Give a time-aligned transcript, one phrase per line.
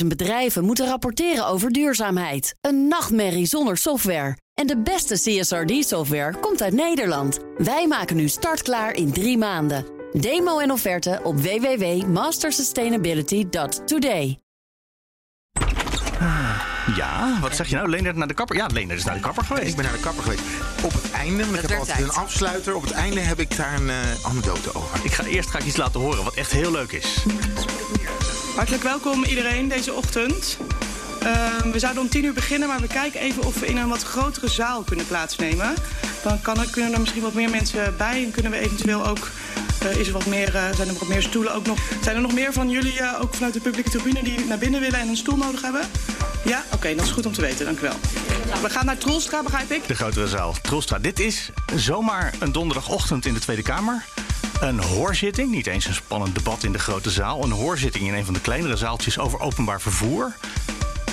[0.00, 2.54] 50.000 bedrijven moeten rapporteren over duurzaamheid.
[2.60, 4.36] Een nachtmerrie zonder software.
[4.54, 7.38] En de beste CSRD-software komt uit Nederland.
[7.56, 9.84] Wij maken nu startklaar in drie maanden.
[10.12, 14.38] Demo en offerte op www.mastersustainability.today.
[16.96, 17.88] Ja, wat zeg je nou?
[17.88, 18.56] Leendert naar de kapper?
[18.56, 19.68] Ja, Leendert is naar de kapper geweest.
[19.68, 20.42] Ik ben naar de kapper geweest.
[20.84, 22.74] Op het einde, want ik heb altijd een afsluiter.
[22.74, 25.04] Op het einde heb ik daar een eh, anekdote over.
[25.04, 27.24] Ik ga eerst ga ik iets laten horen wat echt heel leuk is.
[28.56, 30.56] Hartelijk welkom iedereen deze ochtend.
[31.20, 33.88] Ehm, we zouden om tien uur beginnen, maar we kijken even of we in een
[33.88, 35.74] wat grotere zaal kunnen plaatsnemen.
[36.22, 39.28] Dan kan, er- kunnen er misschien wat meer mensen bij en kunnen we eventueel ook.
[39.80, 41.78] eh, is er wat meer, eh, zijn er wat meer stoelen ook nog?
[42.02, 44.80] Zijn er nog meer van jullie, eh, ook vanuit de publieke tribune, die naar binnen
[44.80, 45.80] willen en een stoel nodig hebben?
[46.44, 46.64] Ja?
[46.74, 47.96] Oké, dat is goed om te weten, dank u wel.
[48.62, 49.86] We gaan naar Troelstra, begrijp ik?
[49.88, 50.54] De grotere zaal.
[50.62, 54.04] Troelstra, dit is zomaar een donderdagochtend in de Tweede Kamer.
[54.60, 57.44] Een hoorzitting, niet eens een spannend debat in de grote zaal.
[57.44, 60.32] Een hoorzitting in een van de kleinere zaaltjes over openbaar vervoer.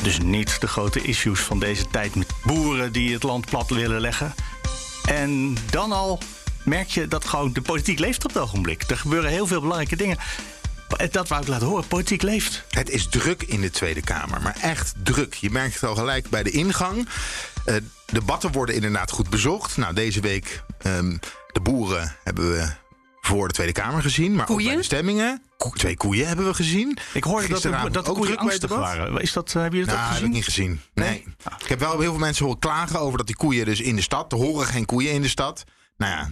[0.03, 4.01] Dus niet de grote issues van deze tijd met boeren die het land plat willen
[4.01, 4.33] leggen.
[5.05, 6.19] En dan al
[6.63, 8.83] merk je dat gewoon de politiek leeft op het ogenblik.
[8.89, 10.17] Er gebeuren heel veel belangrijke dingen.
[11.11, 11.87] Dat wou ik laten horen.
[11.87, 12.63] Politiek leeft.
[12.69, 15.33] Het is druk in de Tweede Kamer, maar echt druk.
[15.33, 17.07] Je merkt het al gelijk bij de ingang.
[17.65, 19.77] Eh, debatten worden inderdaad goed bezocht.
[19.77, 21.17] Nou, deze week ehm,
[21.51, 22.81] de boeren hebben we
[23.25, 24.31] voor de Tweede Kamer gezien.
[24.31, 24.67] Maar ook Koeien?
[24.67, 25.41] bij de stemmingen.
[25.57, 26.97] Ko- twee koeien hebben we gezien.
[27.13, 28.77] Ik hoorde dat de, Gisteravond dat de ook koeien angstig debat.
[28.77, 29.21] waren.
[29.21, 30.69] Is dat, eh, hebben jullie dat Nou, ook heb ik gezien?
[30.69, 31.03] niet gezien.
[31.05, 31.35] Nee.
[31.43, 31.53] Ah.
[31.59, 34.01] Ik heb wel heel veel mensen horen klagen over dat die koeien dus in de
[34.01, 34.31] stad.
[34.31, 35.63] Er horen geen koeien in de stad.
[35.97, 36.31] Nou ja,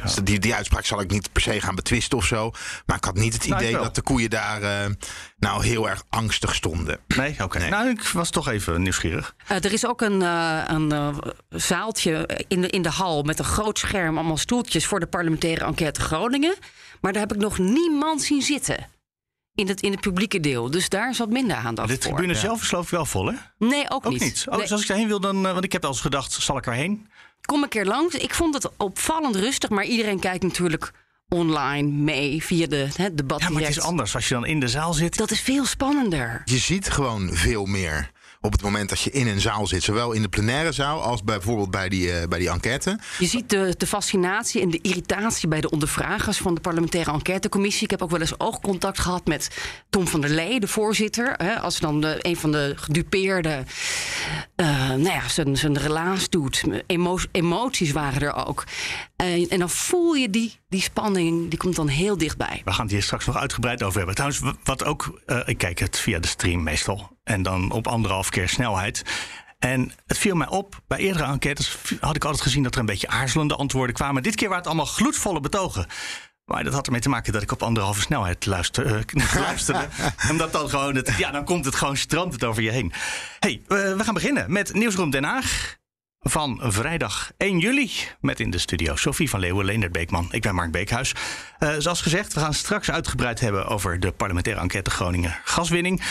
[0.00, 0.22] Ja.
[0.22, 2.50] die, die uitspraak zal ik niet per se gaan betwisten of zo.
[2.86, 4.90] Maar ik had niet het Nou, idee dat de koeien daar eh,
[5.38, 6.98] nou heel erg angstig stonden.
[7.16, 7.58] Nee, oké.
[7.58, 7.70] Nee.
[7.70, 9.34] Nou, ik was toch even nieuwsgierig.
[9.46, 11.14] Eh, er is ook een, eh, een
[11.48, 15.64] zaaltje in de, in de hal met een groot scherm, allemaal stoeltjes voor de parlementaire
[15.64, 16.54] enquête Groningen.
[17.00, 18.86] Maar daar heb ik nog niemand zien zitten.
[19.54, 20.70] In het, in het publieke deel.
[20.70, 22.02] Dus daar is wat minder aandacht De voor.
[22.02, 23.34] tribune zelf is geloof ik wel vol, hè?
[23.58, 24.20] Nee, ook, Ook niet.
[24.20, 24.44] niet.
[24.48, 24.62] Oh, Nee.
[24.62, 25.42] dus als ik daarheen wil, dan...
[25.42, 27.08] want ik heb wel eens gedacht, zal ik erheen?
[27.46, 28.14] Kom een keer langs.
[28.14, 30.92] Ik vond het opvallend rustig, maar iedereen kijkt natuurlijk
[31.28, 33.40] online mee via de hè, debat.
[33.40, 35.16] Ja, maar het is anders als je dan in de zaal zit.
[35.16, 36.42] Dat is veel spannender.
[36.44, 38.10] Je ziet gewoon veel meer
[38.44, 39.82] op het moment dat je in een zaal zit.
[39.82, 42.98] Zowel in de plenaire zaal als bijvoorbeeld bij die, eh, bij die enquête.
[43.18, 47.84] Je ziet de, de fascinatie en de irritatie bij de ondervragers van de parlementaire enquêtecommissie.
[47.84, 49.48] Ik heb ook wel eens oogcontact gehad met
[49.90, 51.34] Tom van der Lee, de voorzitter.
[51.36, 53.66] Hè, als dan de, een van de gedupeerden
[54.56, 56.62] eh, nou ja, zijn, zijn relaas doet.
[56.86, 58.64] Emo- emoties waren er ook.
[59.22, 62.62] En, en dan voel je die, die spanning, die komt dan heel dichtbij.
[62.64, 64.14] We gaan het hier straks nog uitgebreid over hebben.
[64.14, 65.20] Trouwens, wat ook...
[65.26, 67.16] eh, ik kijk het via de stream meestal.
[67.24, 69.02] En dan op anderhalf keer snelheid.
[69.58, 72.86] En het viel mij op, bij eerdere enquêtes had ik altijd gezien dat er een
[72.86, 74.22] beetje aarzelende antwoorden kwamen.
[74.22, 75.86] Dit keer waren het allemaal gloedvolle betogen.
[76.44, 79.88] Maar dat had ermee te maken dat ik op anderhalve snelheid luister, eh, luisterde.
[80.30, 82.92] Omdat dan gewoon, het, ja, dan komt het gewoon, het over je heen.
[83.38, 85.80] hey, eh, we gaan beginnen met Nieuwsroom Den Haag.
[86.24, 87.90] Van vrijdag 1 juli
[88.20, 90.28] met in de studio Sophie van Leeuwen, Leendert Beekman.
[90.30, 91.14] Ik ben Mark Beekhuis.
[91.58, 96.02] Eh, zoals gezegd, we gaan straks uitgebreid hebben over de parlementaire enquête Groningen gaswinning.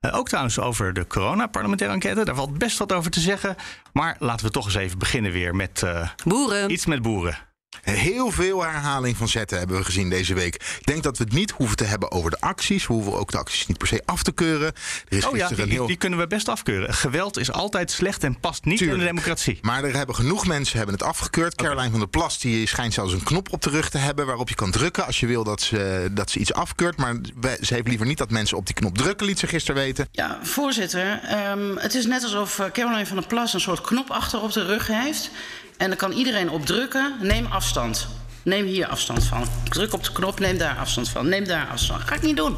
[0.00, 2.24] Eh, ook trouwens over de corona-parlementaire enquête.
[2.24, 3.56] Daar valt best wat over te zeggen.
[3.92, 6.70] Maar laten we toch eens even beginnen weer met eh, Boeren.
[6.70, 7.47] iets met boeren.
[7.82, 10.54] Heel veel herhaling van zetten hebben we gezien deze week.
[10.54, 12.86] Ik denk dat we het niet hoeven te hebben over de acties.
[12.86, 14.72] We hoeven ook de acties niet per se af te keuren.
[15.08, 15.86] Er is Oh ja, die, heel...
[15.86, 16.94] die kunnen we best afkeuren.
[16.94, 19.58] Geweld is altijd slecht en past niet in de democratie.
[19.62, 21.54] Maar er hebben genoeg mensen hebben het afgekeurd.
[21.54, 24.26] Caroline van der Plas die schijnt zelfs een knop op de rug te hebben...
[24.26, 26.96] waarop je kan drukken als je wil dat ze, dat ze iets afkeurt.
[26.96, 27.16] Maar
[27.60, 30.08] ze heeft liever niet dat mensen op die knop drukken, liet ze gisteren weten.
[30.12, 31.20] Ja, voorzitter.
[31.22, 34.52] ehm, het is net alsof eh, Caroline van der Plas een soort knop achter op
[34.52, 35.30] de rug heeft.
[35.78, 37.16] En dan kan iedereen op drukken.
[37.20, 38.08] Neem afstand.
[38.42, 39.44] Neem hier afstand van.
[39.68, 41.28] Druk op de knop, neem daar afstand van.
[41.28, 42.02] Neem daar afstand.
[42.02, 42.56] Ga ik niet doen.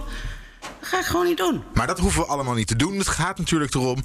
[0.61, 1.63] Dat ga ik gewoon niet doen.
[1.75, 2.99] Maar dat hoeven we allemaal niet te doen.
[2.99, 4.03] Het gaat natuurlijk erom...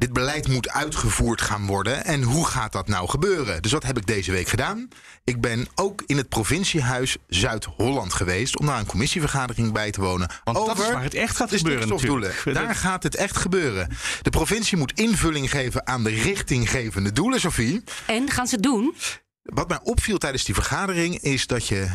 [0.00, 2.04] Dit beleid moet uitgevoerd gaan worden.
[2.04, 3.62] En hoe gaat dat nou gebeuren?
[3.62, 4.88] Dus wat heb ik deze week gedaan?
[5.24, 8.58] Ik ben ook in het provinciehuis Zuid-Holland geweest...
[8.58, 10.30] om daar een commissievergadering bij te wonen.
[10.44, 12.54] Want dat over is waar het echt gaat gebeuren.
[12.54, 13.88] Daar gaat het echt gebeuren.
[14.22, 17.82] De provincie moet invulling geven aan de richtinggevende doelen, Sophie.
[18.06, 18.94] En gaan ze het doen?
[19.42, 21.88] Wat mij opviel tijdens die vergadering is dat je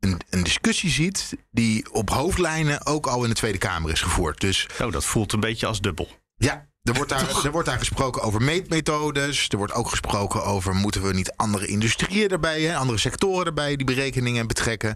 [0.00, 4.40] een, een discussie ziet die op hoofdlijnen ook al in de Tweede Kamer is gevoerd.
[4.40, 6.08] Dus Oh, dat voelt een beetje als dubbel.
[6.36, 9.48] ja, er wordt, daar, er wordt daar gesproken over meetmethodes.
[9.48, 13.76] Er wordt ook gesproken over moeten we niet andere industrieën erbij, hè, andere sectoren erbij
[13.76, 14.94] die berekeningen betrekken.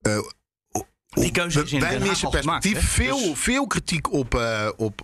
[0.00, 0.18] Eh,
[1.08, 5.00] Die keuze is in wij missen al gemaakt, veel, Dus- veel kritiek op, eh, op,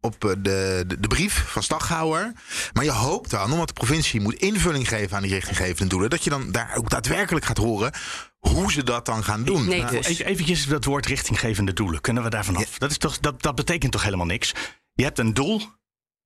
[0.00, 2.32] op eh, de, de, de brief van Staghouwer.
[2.72, 6.24] Maar je hoopt dan, omdat de provincie moet invulling geven aan die richtinggevende doelen, dat
[6.24, 7.92] je dan daar ook daadwerkelijk gaat horen
[8.38, 9.68] hoe ze dat dan gaan doen.
[9.68, 10.06] Nee, dus.
[10.06, 12.00] Even, eventjes dat woord richtinggevende doelen.
[12.00, 12.78] Kunnen we daarvan af?
[12.78, 14.52] Dat, is toch, dat, dat betekent toch helemaal niks?
[15.00, 15.62] Je hebt een doel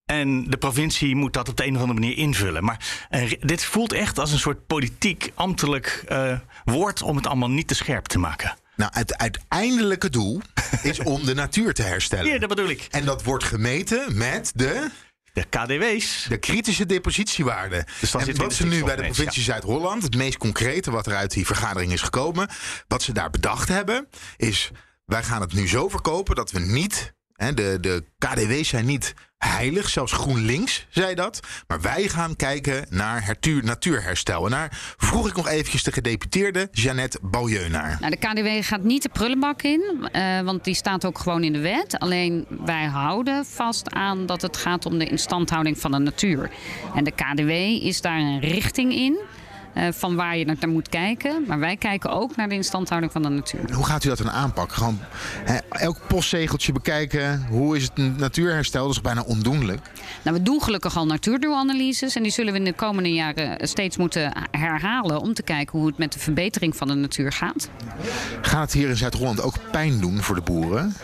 [0.04, 2.64] en de provincie moet dat op de een of andere manier invullen.
[2.64, 7.50] Maar ri- dit voelt echt als een soort politiek, ambtelijk eh, woord om het allemaal
[7.50, 8.56] niet te scherp te maken.
[8.76, 10.40] nou, het uiteindelijke doel
[10.82, 12.32] is om de natuur te herstellen.
[12.32, 12.86] Ja, dat bedoel ik.
[12.90, 14.90] En dat wordt gemeten met de,
[15.32, 16.26] De KDW's.
[16.28, 17.86] de kritische depositiewaarde.
[18.00, 21.30] Dus en wat ze nu bij de provincie Zuid-Holland, het meest concrete wat er uit
[21.32, 22.48] die vergadering is gekomen,
[22.88, 24.70] wat ze daar bedacht hebben, is
[25.04, 27.12] wij gaan het nu zo verkopen dat we niet,
[27.52, 33.64] de, de zijn niet heilig, zelfs GroenLinks zei dat, maar wij gaan kijken naar hertuur,
[33.64, 34.44] natuurherstel.
[34.44, 37.96] En daar vroeg ik nog eventjes de gedeputeerde Jeannette Baujeun naar.
[38.00, 41.52] Nou, de KDW gaat niet de prullenbak in, eh, want die staat ook gewoon in
[41.52, 41.98] de wet.
[41.98, 46.50] Alleen wij houden vast aan dat het gaat om de instandhouding van de natuur.
[46.94, 47.50] En de KDW
[47.86, 49.18] is daar een richting in.
[49.74, 51.44] Eh, van waar je naar moet kijken.
[51.46, 53.72] Maar wij kijken ook naar de instandhouding van de natuur.
[53.72, 54.76] Hoe gaat u dat dan aanpakken?
[54.76, 54.98] Gewoon
[55.68, 57.46] elk postzegeltje bekijken.
[57.50, 58.86] Hoe is het natuurherstel?
[58.86, 59.80] Dat is bijna ondoenlijk.
[60.22, 62.16] Nou, we doen gelukkig al natuurdoelanalyses.
[62.16, 65.20] En die zullen we in de komende jaren steeds moeten herhalen.
[65.20, 67.68] om te kijken hoe het met de verbetering van de natuur gaat.
[68.42, 70.94] Gaat het hier in Zuid-Holland ook pijn doen voor de boeren?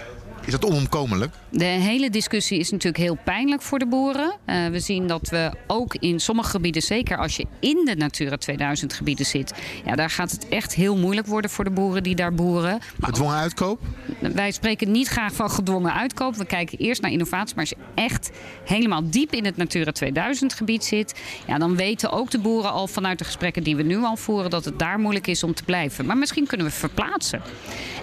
[0.45, 1.33] Is dat onomkomelijk?
[1.51, 4.33] De hele discussie is natuurlijk heel pijnlijk voor de boeren.
[4.45, 8.37] Eh, we zien dat we ook in sommige gebieden, zeker als je in de Natura
[8.37, 9.55] 2000 gebieden zit,
[9.85, 12.79] ja, daar gaat het echt heel moeilijk worden voor de boeren die daar boeren.
[13.01, 13.81] Gedwongen uitkoop?
[14.19, 16.37] Wij spreken niet graag van gedwongen uitkoop.
[16.37, 17.55] We kijken eerst naar innovatie.
[17.55, 18.31] Maar als je echt
[18.65, 22.87] helemaal diep in het Natura 2000 gebied zit, ja, dan weten ook de boeren al
[22.87, 25.65] vanuit de gesprekken die we nu al voeren dat het daar moeilijk is om te
[25.65, 26.07] blijven.
[26.07, 27.43] Maar misschien kunnen we verplaatsen.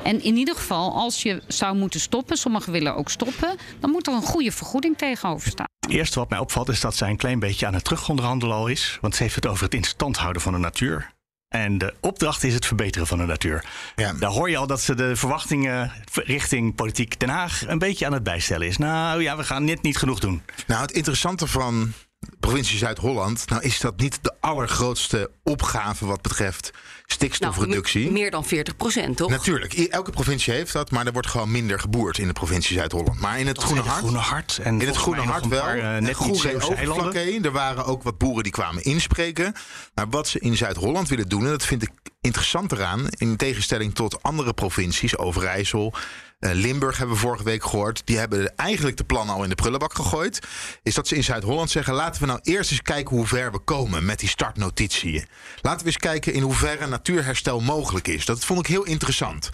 [0.08, 4.08] En in ieder geval, als je zou moeten stoppen, sommigen willen ook stoppen, dan moet
[4.08, 5.66] er een goede vergoeding tegenover staan.
[5.80, 8.68] Het eerste wat mij opvalt is dat zij een klein beetje aan het terugonderhandelen al
[8.68, 8.98] is.
[9.02, 11.14] Want ze heeft het over het in stand houden van de natuur.
[11.48, 13.66] En de opdracht is het verbeteren van de natuur.
[13.96, 14.14] Ja.
[14.14, 18.14] Daar hoor je al dat ze de verwachtingen richting politiek Den Haag een beetje aan
[18.14, 18.78] het bijstellen is.
[18.78, 20.42] Nou ja, we gaan net niet genoeg doen.
[20.68, 21.94] Nou, het interessante van
[22.40, 23.50] provincie Zuid-Holland...
[23.50, 26.72] nou is dat niet de allergrootste opgave wat betreft
[27.06, 28.02] stikstofreductie.
[28.02, 29.30] Nou, meer dan 40 procent, toch?
[29.30, 33.20] Natuurlijk, elke provincie heeft dat, maar er wordt gewoon minder geboerd in de provincie Zuid-Holland.
[33.20, 34.60] Maar in het Groene Het Hart, Groene Hart.
[34.64, 38.44] En in het Groene Hart wel, paar, eh, en net er waren ook wat boeren
[38.44, 39.54] die kwamen inspreken.
[39.94, 41.92] Maar wat ze in Zuid-Holland willen doen, en dat vind ik
[42.22, 43.08] interessant eraan...
[43.10, 45.94] in tegenstelling tot andere provincies, Overijssel...
[46.40, 48.02] eh, Limburg hebben we vorige week gehoord.
[48.06, 50.40] Die hebben eigenlijk de plannen al in de prullenbak gegooid.
[50.84, 53.60] Is dat ze in Zuid-Holland zeggen: laten we nou eerst eens kijken hoe ver we
[53.60, 55.26] komen met die startnotitiën.
[55.62, 58.26] Laten we eens kijken in hoeverre natuurherstel mogelijk is.
[58.26, 59.50] Dat vond ik heel interessant.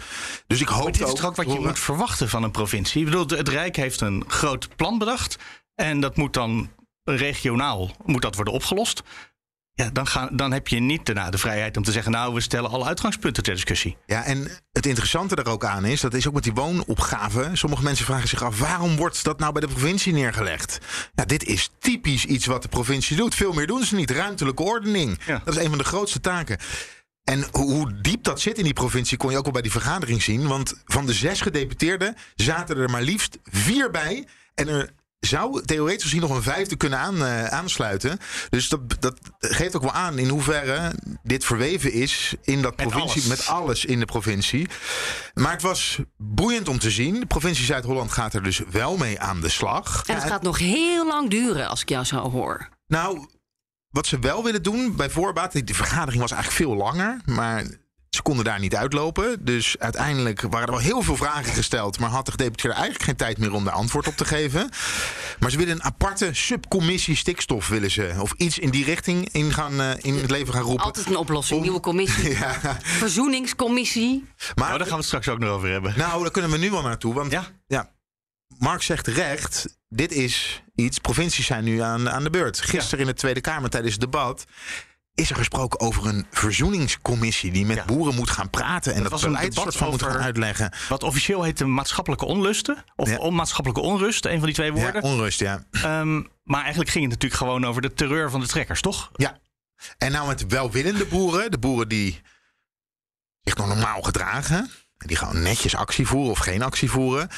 [0.46, 2.50] Dus ik hoop Maar dit is toch ook wat je horen- moet verwachten van een
[2.50, 2.98] provincie?
[3.00, 5.36] Ik bedoel, het Rijk heeft een groot plan bedacht.
[5.74, 6.70] En dat moet dan
[7.04, 9.02] regionaal moet dat worden opgelost.
[9.76, 12.12] Ja, dan, gaan, dan heb je niet daarna de vrijheid om te zeggen...
[12.12, 13.96] nou, we stellen alle uitgangspunten ter discussie.
[14.06, 17.50] Ja, en het interessante er ook aan is, dat is ook met die woonopgave.
[17.52, 20.78] Sommige mensen vragen zich af, waarom wordt dat nou bij de provincie neergelegd?
[21.14, 23.34] Ja, dit is typisch iets wat de provincie doet.
[23.34, 24.10] Veel meer doen ze niet.
[24.10, 25.18] Ruimtelijke ordening.
[25.26, 25.42] Ja.
[25.44, 26.58] Dat is een van de grootste taken.
[27.24, 29.70] En hoe, hoe diep dat zit in die provincie kon je ook al bij die
[29.70, 30.46] vergadering zien.
[30.46, 34.26] Want van de zes gedeputeerden zaten er maar liefst vier bij.
[34.54, 34.94] En er
[35.24, 38.18] zou theoretisch gezien nog een vijfde kunnen aan, eh, aansluiten.
[38.50, 40.92] Dus dat, dat geeft ook wel aan in hoeverre
[41.22, 43.22] dit verweven is in dat Met provincie.
[43.24, 43.38] alles.
[43.38, 44.68] Met alles in de provincie.
[45.34, 47.20] Maar het was boeiend om te zien.
[47.20, 50.02] De provincie Zuid-Holland gaat er dus wel mee aan de slag.
[50.06, 52.68] En het Ja, gaat nog heel lang duren, als ik jou zo hoor.
[52.86, 53.26] nou,
[53.88, 55.52] wat ze wel willen doen bij voorbaat.
[55.52, 57.20] Die de vergadering was eigenlijk veel langer.
[57.24, 57.64] Maar
[58.24, 59.44] konden daar niet uitlopen.
[59.44, 61.98] Dus uiteindelijk waren er wel heel veel vragen gesteld.
[61.98, 64.68] Maar had de gedeputeerde eigenlijk geen tijd meer om daar antwoord op te geven.
[65.38, 68.14] Maar ze willen een aparte subcommissie stikstof willen ze.
[68.18, 70.84] Of iets in die richting in, gaan, eh, in het leven gaan roepen.
[70.84, 72.32] Altijd een oplossing, Om- nieuwe commissie.
[72.44, 74.24] Ja, Verzoeningscommissie.
[74.38, 75.94] maar Nou, daar gaan we het straks ook nog over hebben.
[75.96, 77.14] Nou, daar kunnen we nu al naartoe.
[77.14, 77.44] Want Ja?
[77.66, 77.90] ja,
[78.58, 80.98] Mark zegt terecht, dit is iets.
[80.98, 82.60] Provincies zijn nu aan, aan de beurt.
[82.60, 84.44] Gisteren in de Tweede Kamer tijdens het debat.
[85.14, 87.84] Is er gesproken over een verzoeningscommissie die met Ja.
[87.84, 90.22] boeren moet gaan praten en Dat dat, was een beleid debat soort van moet gaan
[90.22, 90.72] uitleggen?
[90.88, 92.84] Wat officieel heet de maatschappelijke onlusten.
[92.96, 93.16] Of Ja.
[93.18, 95.02] onmaatschappelijke onrust, een van die twee Ja, woorden.
[95.02, 95.64] onrust, ja.
[95.70, 99.10] Ehm, maar eigenlijk ging het natuurlijk gewoon over de terreur van de trekkers, toch?
[99.16, 99.42] ja.
[99.98, 102.20] En nou met welwillende boeren, de boeren die
[103.42, 104.70] zich nog normaal gedragen.
[104.96, 107.28] Die gaan netjes actie voeren of geen actie voeren.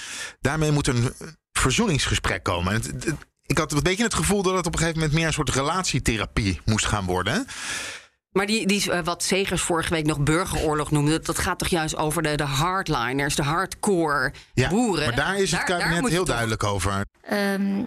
[0.40, 1.12] Daarmee moet een
[1.52, 2.72] verzoeningsgesprek komen.
[2.74, 5.18] En het- het- ik had een beetje het gevoel dat het op een gegeven moment
[5.18, 7.46] meer een soort relatietherapie moest gaan worden.
[8.32, 11.20] Maar die, die, eh, wat Segers vorige week nog burgeroorlog noemde...
[11.20, 15.06] dat gaat toch juist over de, de hardliners, de hardcore Ja, boeren.
[15.06, 17.04] Maar daar is het kabinet heel duidelijk over.
[17.20, 17.82] Ehm,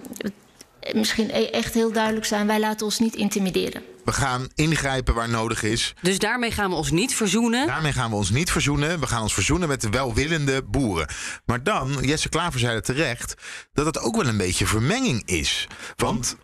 [0.94, 3.84] misschien e- echt heel duidelijk zijn, wij laten ons niet intimideren.
[4.10, 5.94] We gaan ingrijpen waar nodig is.
[6.02, 7.68] Dus daarmee gaan we ons niet verzoenen.
[7.68, 9.00] Daarmee gaan we ons niet verzoenen.
[9.00, 11.08] We gaan ons verzoenen met de welwillende boeren.
[11.46, 13.34] Maar dan, Jesse Klaver zei het terecht,
[13.74, 15.68] dat het ook wel een beetje vermenging is.
[15.96, 16.38] Want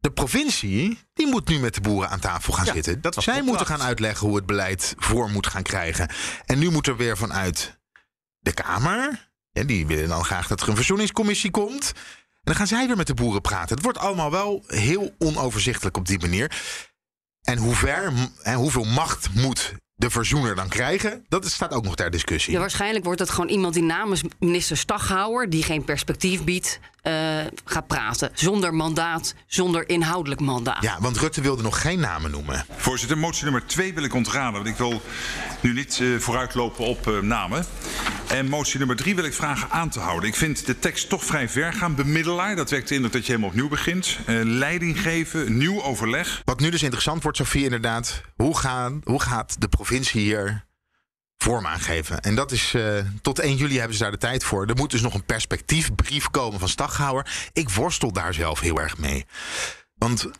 [0.00, 3.00] de provincie, die moet nu met de boeren aan tafel gaan Ja, zitten.
[3.00, 6.10] dat Zij moeten gaan uitleggen hoe het beleid vorm moet gaan krijgen.
[6.46, 7.78] En nu moet er weer vanuit
[8.38, 11.92] de Kamer, hè, die willen dan graag dat er een verzoeningscommissie komt.
[12.32, 13.74] En dan gaan zij weer met de boeren praten.
[13.74, 16.50] Het wordt allemaal wel heel onoverzichtelijk op die manier.
[17.48, 18.12] En hoe ver
[18.42, 22.52] en hoeveel macht moet de verzoener dan krijgen, dat staat ook nog ter discussie.
[22.52, 27.14] Ja, waarschijnlijk wordt het gewoon iemand die namens minister Staghouwer, die geen perspectief biedt, eh,
[27.64, 28.30] gaat praten.
[28.34, 30.82] Zonder mandaat, zonder inhoudelijk mandaat.
[30.82, 32.64] Ja, want Rutte wilde nog geen namen noemen.
[32.76, 34.52] Voorzitter, motie nummer 2 wil ik ontraden.
[34.52, 35.02] Want ik wil
[35.60, 37.64] nu niet eh, vooruitlopen op eh, namen.
[38.28, 40.28] En motie nummer 3 wil ik vragen aan te houden.
[40.28, 41.94] Ik vind de tekst toch vrij ver gaan.
[41.94, 44.18] Bemiddelaar, dat wekt de indruk dat je helemaal opnieuw begint.
[44.26, 46.42] Eh, leiding geven, nieuw overleg.
[46.44, 48.20] Wat nu dus interessant wordt, Sofie, inderdaad.
[48.36, 50.66] Hoe, gaan, hoe gaat de provincie hier
[51.36, 52.20] vorm aangeven?
[52.20, 54.66] En dat is, eh, tot 1 juli hebben ze daar de tijd voor.
[54.66, 57.50] Er moet dus nog een perspectiefbrief komen van Staghouwer.
[57.52, 59.26] Ik worstel daar zelf heel erg mee.
[59.94, 60.30] Want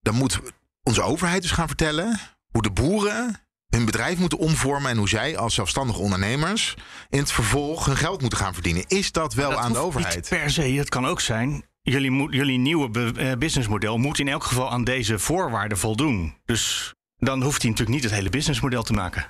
[0.00, 0.40] dan moet
[0.82, 5.38] onze overheid dus gaan vertellen hoe de boeren hun bedrijf moeten omvormen en hoe zij
[5.38, 6.76] als zelfstandige ondernemers
[7.08, 8.84] in het vervolg hun geld moeten gaan verdienen.
[8.88, 10.14] Is dat wel Dat aan de overheid?
[10.14, 11.64] Niet per se, het kan ook zijn.
[11.82, 16.34] Jullie, moet, jullie nieuwe eh, businessmodel moet in elk geval aan deze voorwaarden voldoen.
[16.44, 19.26] Dus dan hoeft hij natuurlijk niet het hele businessmodel te maken.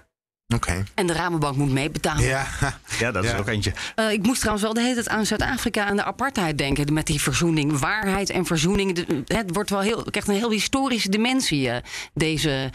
[0.55, 0.85] Oké.
[0.95, 2.25] En de Rabobank moet meebetalen.
[2.25, 2.47] Ja.
[2.99, 3.29] Ja, dat Ja.
[3.29, 3.73] is er ook eentje.
[3.95, 6.93] Eh, ik moest trouwens wel de hele tijd aan Zuid-Afrika en de apartheid denken.
[6.93, 8.95] Met die verzoening, waarheid en verzoening.
[8.95, 11.83] De- het wordt wel heel, krijgt een heel historische dimensie, eh,
[12.15, 12.71] deze.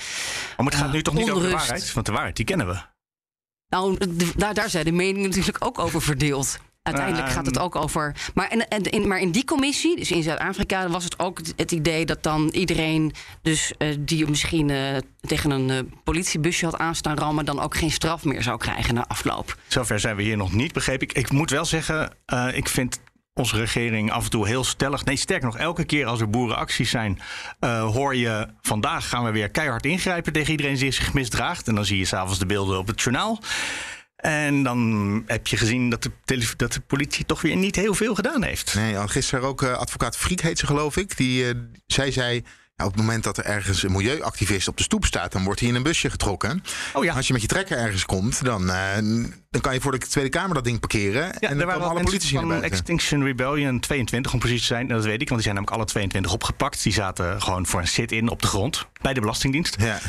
[0.57, 1.93] Maar het gaat nu toch niet over de waarheid?
[1.93, 2.77] Want de waarheid, die kennen we.
[3.69, 6.59] Nou, de- daar, daar zijn de meningen natuurlijk ook over verdeeld.
[6.85, 7.65] Uiteindelijk gaat het Ehm.
[7.65, 8.15] ook over.
[8.33, 8.53] Maar,
[8.89, 12.49] in, maar in die commissie, dus in Zuid-Afrika, was het ook het, idee dat dan
[12.49, 17.77] iedereen, dus eh, die misschien eh, tegen een eh, politiebusje had aanstaan rammen, dan ook
[17.77, 19.57] geen straf meer zou krijgen na afloop.
[19.67, 21.13] Zover zijn we hier nog niet, begreep ik.
[21.13, 22.11] Ik moet wel zeggen,
[22.53, 22.99] ik vind
[23.33, 25.05] onze regering af en toe heel stellig.
[25.05, 27.19] Nee, sterker nog, elke keer als er boerenacties zijn,
[27.59, 31.67] hoor je vandaag gaan we weer keihard ingrijpen tegen iedereen die zich misdraagt.
[31.67, 33.39] En dan zie je s'avonds de beelden op het journaal.
[34.25, 38.15] En dan heb je gezien dat de, dat de politie toch weer niet heel veel
[38.15, 38.75] gedaan heeft.
[38.75, 41.17] Nee, al gisteren ook eh, advocaat Friek heet ze geloof ik.
[41.17, 41.55] Die, eh,
[41.85, 42.43] zij zei,
[42.77, 45.31] op het moment dat er ergens een milieuactivist op de stoep staat...
[45.31, 46.63] dan wordt hij in een busje getrokken.
[46.93, 47.13] Oh ja.
[47.13, 48.95] Als je met je trekker ergens komt, dan, eh,
[49.49, 51.23] dan kan je voor de Tweede Kamer dat ding parkeren.
[51.39, 52.63] Ja, en dan waren komen alle politici van.
[52.63, 54.87] Extinction Rebellion 22 om precies te zijn.
[54.87, 56.83] Dat weet ik, want die zijn namelijk alle 22 opgepakt.
[56.83, 59.75] Die zaten gewoon voor een sit-in op de grond bij de Belastingdienst.
[59.79, 59.99] Ja.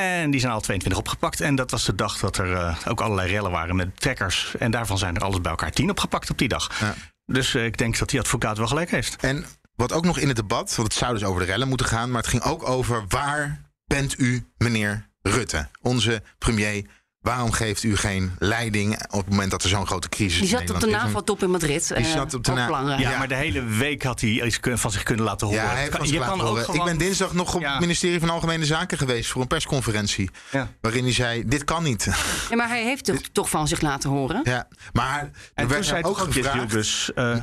[0.00, 1.40] En die zijn al 22 opgepakt.
[1.40, 4.54] En dat was de dag dat er eh, ook allerlei rellen waren met trekkers.
[4.58, 6.80] En daarvan zijn er alles bij elkaar 10 opgepakt op die dag.
[6.80, 6.94] Ja.
[7.26, 9.16] Dus eh, ik denk dat die advocaat wel gelijk heeft.
[9.16, 9.44] En
[9.76, 12.10] wat ook nog in het debat, want het zou dus over de rellen moeten gaan...
[12.10, 15.68] maar het ging ook over waar bent u, meneer Rutte?
[15.80, 16.86] Onze premier,
[17.24, 18.94] waarom geeft u geen leiding...
[19.10, 20.92] op het moment dat er zo'n grote crisis Die in zat op de is?
[20.92, 21.88] NAVO-top in Madrid.
[21.88, 22.52] Die eh, zat op de.
[22.52, 23.18] Ja, Ja.
[23.18, 25.62] maar de hele week had hij iets van zich kunnen laten horen.
[25.62, 26.64] Ja, hij heeft Kan- van zich laten horen.
[26.64, 27.70] gewoon- Ik ben dinsdag nog op Ja.
[27.70, 29.30] het ministerie van Algemene Zaken geweest...
[29.30, 30.30] voor een persconferentie.
[30.50, 30.68] Ja.
[30.80, 32.04] Waarin hij zei, dit kan niet.
[32.50, 34.40] Ja, maar hij heeft toch, toch van zich laten horen.
[34.44, 34.68] ja.
[34.92, 36.56] Maar er En werd toen ook gevraagd...
[36.56, 37.36] Jilbus, uh,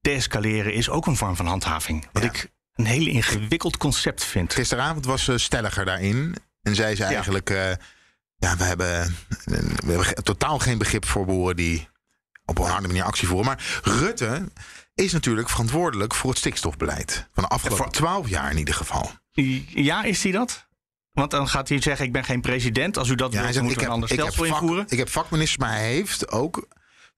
[0.00, 2.08] deescaleren is ook een vorm van handhaving.
[2.12, 2.28] Wat Ja.
[2.28, 4.54] ik een heel ingewikkeld concept vind.
[4.54, 6.34] Gisteravond was ze stelliger daarin.
[6.62, 7.50] En zei ze eigenlijk...
[7.50, 7.70] eh,
[8.40, 9.16] ja, we hebben,
[9.84, 11.88] we hebben totaal geen begrip voor boeren die
[12.44, 13.46] op een harde manier actie voeren.
[13.46, 14.48] Maar Rutte
[14.94, 17.26] is natuurlijk verantwoordelijk voor het stikstofbeleid.
[17.32, 19.10] Van de afgelopen twaalf jaar in ieder geval.
[19.66, 20.68] Ja, is hij dat?
[21.12, 22.96] Want dan gaat hij zeggen, ik ben geen president.
[22.98, 24.84] Als u dat Ja, wilt, moet er een ander stelsel vak- invoeren.
[24.88, 26.68] ik heb vakministers, maar hij heeft ook...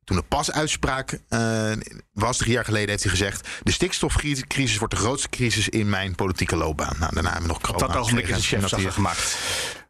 [0.05, 1.73] Toen de pasuitspraak eh,
[2.13, 3.49] was, drie jaar geleden, heeft hij gezegd...
[3.63, 6.97] de stikstofcrisis wordt de grootste crisis in mijn politieke loopbaan.
[6.99, 9.37] Nou, daarna hebben we nog Op dat corona ogenblik is en chef gemaakt.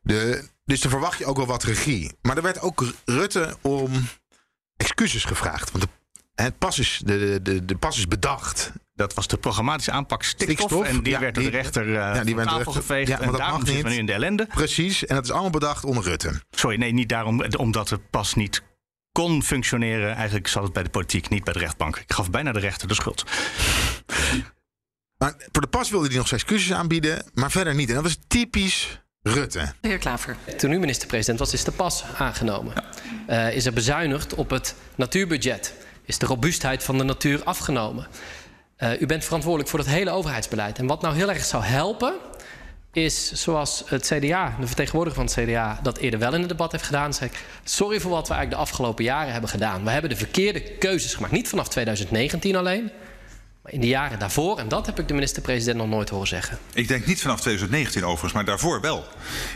[0.02, 2.12] De, dus dan verwacht je ook wel wat regie.
[2.22, 4.08] Maar er werd ook Rutte om
[4.76, 5.70] excuses gevraagd.
[5.70, 5.90] Want de,
[6.42, 8.72] het pas is, de, de, de, pas is bedacht.
[8.94, 10.70] Dat was de programmatische aanpak stikstof.
[10.70, 13.08] Stikstof, en die ja, werd door de rechter uh, ja, die werd tafel rechter- geveegd.
[13.08, 14.46] ja, maar en dat daarom zitten we nu in de ellende.
[14.46, 15.06] Precies.
[15.06, 16.42] En dat is allemaal bedacht onder Rutte.
[16.50, 17.44] Sorry, nee, niet daarom.
[17.56, 18.62] Omdat het pas niet
[19.12, 20.14] kon functioneren.
[20.14, 21.96] Eigenlijk zat het bij de politiek, niet bij de rechtbank.
[21.96, 23.24] Ik gaf bijna de rechter de schuld.
[25.18, 27.30] Maar voor de pas wilde hij nog zijn excuses aanbieden.
[27.34, 27.88] Maar verder niet.
[27.88, 29.72] En dat was typisch Rutte.
[29.80, 30.36] De heer Klaver.
[30.56, 32.74] Toen u minister-president was, is de pas aangenomen.
[33.28, 35.74] Uh, is er bezuinigd op het natuurbudget.
[36.04, 38.06] Is de robuustheid van de natuur afgenomen.
[38.78, 40.78] Uh, u bent verantwoordelijk voor het hele overheidsbeleid.
[40.78, 42.14] En wat nou heel erg zou helpen,
[42.92, 46.72] is zoals het CDA, de vertegenwoordiger van het CDA, dat eerder wel in het debat
[46.72, 47.14] heeft gedaan.
[47.14, 49.84] Zeg ik, sorry voor wat we eigenlijk de afgelopen jaren hebben gedaan.
[49.84, 51.32] We hebben de verkeerde keuzes gemaakt.
[51.32, 52.90] Niet vanaf 2019 alleen,
[53.62, 56.58] Maar in de jaren daarvoor, en dat heb ik de minister-president nog nooit horen zeggen.
[56.72, 59.04] Ik denk niet vanaf 2019 overigens, maar daarvoor wel.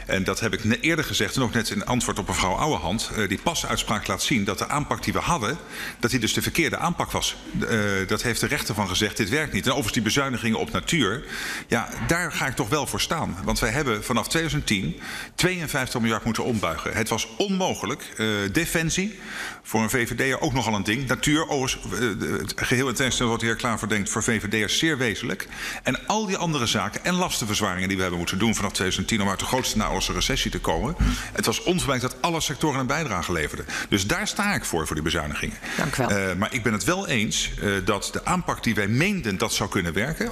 [0.06, 3.10] En dat heb ik eerder gezegd en ook net in antwoord op mevrouw Ouwehand.
[3.16, 5.58] Eh, die pasuitspraak laat zien dat de aanpak die we hadden,
[6.00, 7.36] dat die dus de verkeerde aanpak was.
[7.68, 9.64] Eh, dat heeft de rechter van gezegd, dit werkt niet.
[9.64, 11.24] En overigens die bezuinigingen op natuur,
[11.66, 13.36] ja, daar ga ik toch wel voor staan.
[13.44, 15.00] Want wij hebben vanaf 2010
[15.34, 16.92] 52 miljard moeten ombuigen.
[16.92, 18.12] Het was onmogelijk.
[18.16, 19.18] Eh, defensie,
[19.66, 21.06] voor een VVD'er ook nogal een ding.
[21.06, 24.98] Natuur, overigens, eh, het geheel in tegenstelling wat de heer Klaver denkt, voor VVD'ers zeer
[24.98, 25.48] wezenlijk.
[25.82, 29.28] En al die andere zaken en lastenverzwaringen die we hebben moeten doen vanaf 2010 om
[29.28, 30.96] uit de grootste naoorlogse recessie te komen.
[31.32, 33.66] Het was onvermijdelijk dat alle sectoren een bijdrage leverden.
[33.88, 35.56] Dus daar sta ik voor, voor die bezuinigingen.
[35.76, 36.08] Dank u wel.
[36.08, 39.52] Eh, maar ik ben het wel eens eh, dat de aanpak die wij meenden dat
[39.52, 40.30] zou kunnen werken,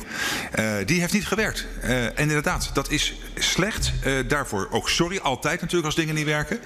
[0.53, 1.67] eh, die heeft niet gewerkt.
[1.81, 3.93] En inderdaad, dat is slecht.
[4.27, 6.61] Daarvoor ook sorry, altijd natuurlijk als dingen niet werken.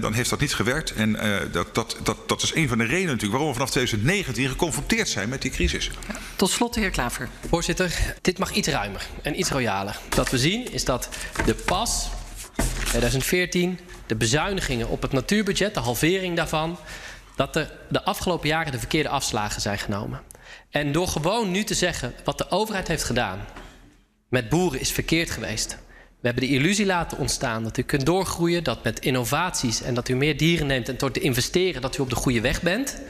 [0.00, 0.92] Dan heeft dat niet gewerkt.
[0.92, 1.36] En eh,
[1.74, 5.08] dat, dat, dat, dat is een van de redenen natuurlijk waarom we vanaf 2019 geconfronteerd
[5.08, 5.90] zijn met die crisis.
[6.36, 7.28] Tot slot, de heer Klaver.
[7.48, 9.98] Voorzitter, dit mag iets ruimer en iets royaler.
[10.16, 11.08] Wat we zien is dat
[11.44, 12.08] de pas
[12.84, 16.78] 2014, de bezuinigingen op het natuurbudget, de halvering daarvan,
[17.36, 20.20] dat er de afgelopen jaren de verkeerde afslagen zijn genomen.
[20.70, 23.46] En door gewoon nu te zeggen wat de overheid heeft gedaan
[24.28, 25.78] met boeren is verkeerd geweest.
[26.20, 30.08] We hebben de illusie laten ontstaan dat u kunt doorgroeien, dat met innovaties en dat
[30.08, 33.02] u meer dieren neemt en door te investeren dat u op de goede weg bent.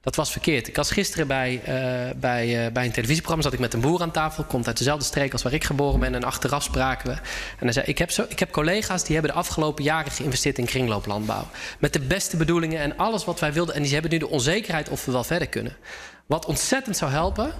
[0.00, 0.68] Dat was verkeerd.
[0.68, 4.02] Ik was gisteren bij, eh, bij, eh, bij een televisieprogramma, zat ik met een boer
[4.02, 6.14] aan tafel, komt uit dezelfde streek als waar ik geboren ben.
[6.14, 7.12] En achteraf spraken we.
[7.12, 7.20] En
[7.58, 10.64] hij zei: ik heb, zo, ik heb collega's die hebben de afgelopen jaren geïnvesteerd in
[10.64, 11.46] kringlooplandbouw.
[11.78, 13.74] Met de beste bedoelingen en alles wat wij wilden.
[13.74, 15.76] En die hebben nu de onzekerheid of we wel verder kunnen.
[16.26, 17.52] Wat ontzettend zou helpen,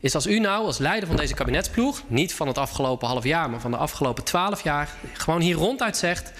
[0.00, 3.50] is als u nou als leider van deze kabinetsploeg, niet van het afgelopen half jaar,
[3.50, 6.32] maar van de afgelopen twaalf jaar, gewoon hier ronduit zegt: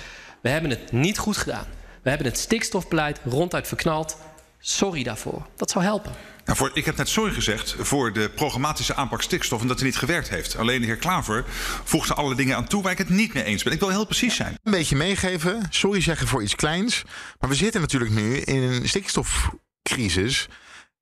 [0.42, 1.66] we hebben het niet goed gedaan.
[2.02, 4.16] We hebben het stikstofbeleid ronduit verknald.
[4.58, 5.46] Sorry daarvoor.
[5.56, 6.12] Dat zou helpen.
[6.44, 9.84] Nou, voor, ik heb net sorry gezegd voor de programmatische aanpak stikstof en dat het
[9.84, 10.56] niet gewerkt heeft.
[10.56, 11.44] Alleen de heer Klaver
[11.84, 13.72] voegde alle dingen aan toe waar ik het niet mee eens ben.
[13.72, 14.58] Ik wil heel precies zijn.
[14.62, 17.02] Een beetje meegeven, sorry zeggen voor iets kleins.
[17.38, 20.48] Maar we zitten natuurlijk nu in een stikstofcrisis.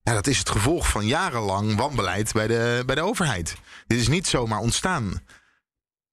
[0.08, 3.56] Ja, dat is het gevolg van jarenlang wanbeleid bij de, bij de overheid.
[3.86, 5.20] Dit is niet zomaar ontstaan.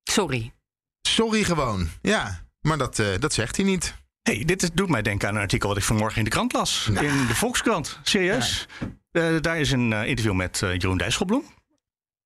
[0.04, 0.54] Sorry.
[1.02, 1.90] Sorry gewoon.
[2.02, 3.96] Ja, maar dat, eh, dat zegt hij niet.
[4.22, 6.54] hey, dit is- doet mij denken aan een artikel wat ik vanmorgen in de krant
[6.54, 6.88] las.
[6.88, 8.00] In de Volkskrant.
[8.04, 8.68] Serieus.
[9.12, 11.44] Eh, daar is een eh, interview met eh, Jeroen Dijsselbloem.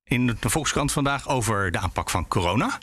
[0.04, 2.78] In de Volkskrant vandaag over de aanpak van corona.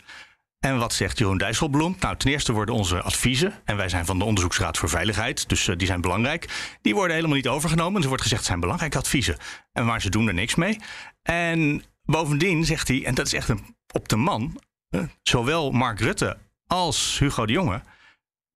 [0.60, 1.96] En wat zegt Jeroen Dijsselbloem?
[2.00, 5.68] Nou, ten eerste worden onze adviezen, en wij zijn van de Onderzoeksraad voor Veiligheid, dus
[5.68, 8.02] eh, die zijn belangrijk, die worden helemaal niet overgenomen.
[8.02, 9.36] Er wordt gezegd, het zijn belangrijke adviezen.
[9.72, 10.80] En maar ze doen er niks mee.
[11.22, 13.52] En bovendien zegt hij, en dat is echt
[13.92, 17.82] op de man, eh, zowel Mark Rutte als Hugo de Jonge,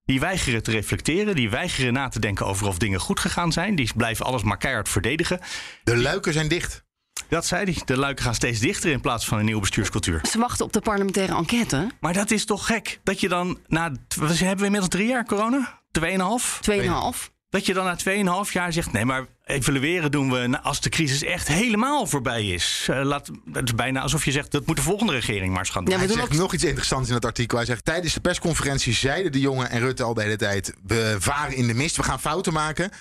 [0.05, 3.75] die weigeren te reflecteren, die weigeren na te denken over of dingen goed gegaan zijn.
[3.75, 5.39] Die blijven alles maar keihard verdedigen.
[5.83, 6.85] De luiken zijn dicht.
[7.29, 7.81] Dat zei hij.
[7.85, 10.21] De luiken gaan steeds dichter in plaats van een nieuwe bestuurscultuur.
[10.31, 11.87] Ze wachten op de parlementaire enquête.
[11.99, 12.99] Maar dat is toch gek?
[13.03, 13.91] Dat je dan na.
[14.15, 15.81] We hebben we inmiddels drie jaar corona?
[15.91, 16.57] Tweeënhalf?
[16.61, 17.31] Tweeënhalf.
[17.49, 21.23] Dat je dan na 2,5 jaar zegt: nee, maar evalueren doen we als de crisis
[21.23, 22.87] echt helemaal voorbij is.
[22.89, 25.69] Eh, laat, het is bijna alsof je zegt: dat moet de volgende regering maar eens
[25.69, 25.93] gaan doen.
[25.93, 27.57] Ja, Hij we doen zegt ook- nog iets interessants in het artikel.
[27.57, 30.73] Hij zegt, tijdens de persconferentie zeiden de jongen en Rutte al de hele tijd...
[30.85, 32.91] we varen in de mist, we gaan fouten maken.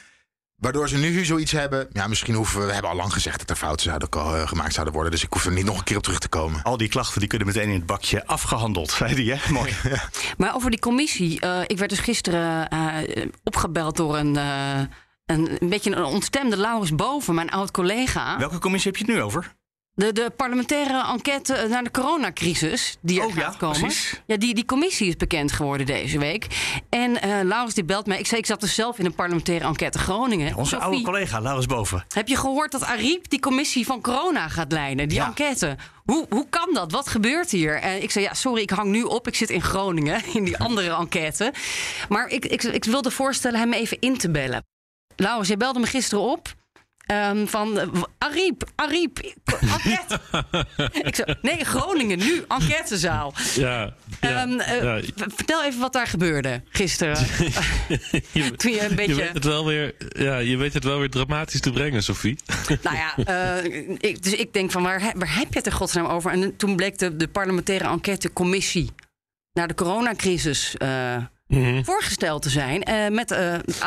[0.63, 1.89] Waardoor ze nu zoiets hebben...
[1.93, 2.67] Ja, misschien hoeven we...
[2.67, 5.13] We hebben al lang gezegd dat er fouten zouden eh, gemaakt zouden worden.
[5.13, 6.63] Dus ik hoef er niet nog een keer op terug te komen.
[6.63, 9.39] Al die klachten die kunnen meteen in het bakje afgehandeld, zei hij.
[9.39, 9.53] Hè?
[9.53, 9.73] Mooi.
[10.39, 11.41] Maar over die commissie.
[11.41, 14.79] eh, ik werd dus gisteren eh, opgebeld door een, eh,
[15.27, 18.39] een, een beetje een ontstemde Laurens Boven, mijn oud collega.
[18.39, 19.55] Welke commissie heb je het nu over?
[19.95, 23.81] De, de parlementaire enquête naar de coronacrisis die er Oh ja, gaat komen.
[23.81, 24.21] precies.
[24.27, 26.47] Ja, die, die commissie is bekend geworden deze week.
[26.89, 28.19] En eh Laurens die belt mij.
[28.19, 30.57] Ik zei, ik zat dus zelf in een parlementaire enquête Groningen.
[30.57, 32.05] Onze Sophie, oude collega, Laurens Boven.
[32.15, 35.09] Heb je gehoord dat Ariep die commissie van corona gaat leiden?
[35.09, 35.27] Die Ja.
[35.27, 35.77] enquête.
[36.05, 36.93] Hoe, hoe kan dat?
[36.93, 37.81] Wat gebeurt hier?
[37.81, 39.27] En ik zei, ja, sorry, ik hang nu op.
[39.27, 41.53] Ik zit in Groningen, in die andere enquête.
[42.09, 44.65] Maar ik, ik, ik wilde voorstellen hem even in te bellen.
[45.17, 46.55] Laurens, jij belde me gisteren op.
[47.07, 49.19] ehm, van w- Ariep, Ariep,
[49.61, 50.21] enquête.
[51.03, 53.35] ik zei, nee, Groningen, nu, enquêtezaal.
[53.55, 55.01] Ja, ja, Ehm, eh, ja.
[55.35, 57.17] Vertel even wat daar gebeurde gisteren.
[58.33, 59.15] Je, Toen je een beetje...
[59.15, 62.39] je weet het wel weer, ja, je weet het wel weer dramatisch te brengen, Sophie.
[62.83, 63.65] Nou ja, eh,
[63.99, 66.31] ik, dus ik denk van waar, waar heb je het in godsnaam over?
[66.31, 68.91] En toen bleek de, de parlementaire enquêtecommissie
[69.53, 70.75] naar de coronacrisis
[71.47, 71.83] Mhm.
[71.85, 72.83] voorgesteld te zijn.
[73.15, 73.29] met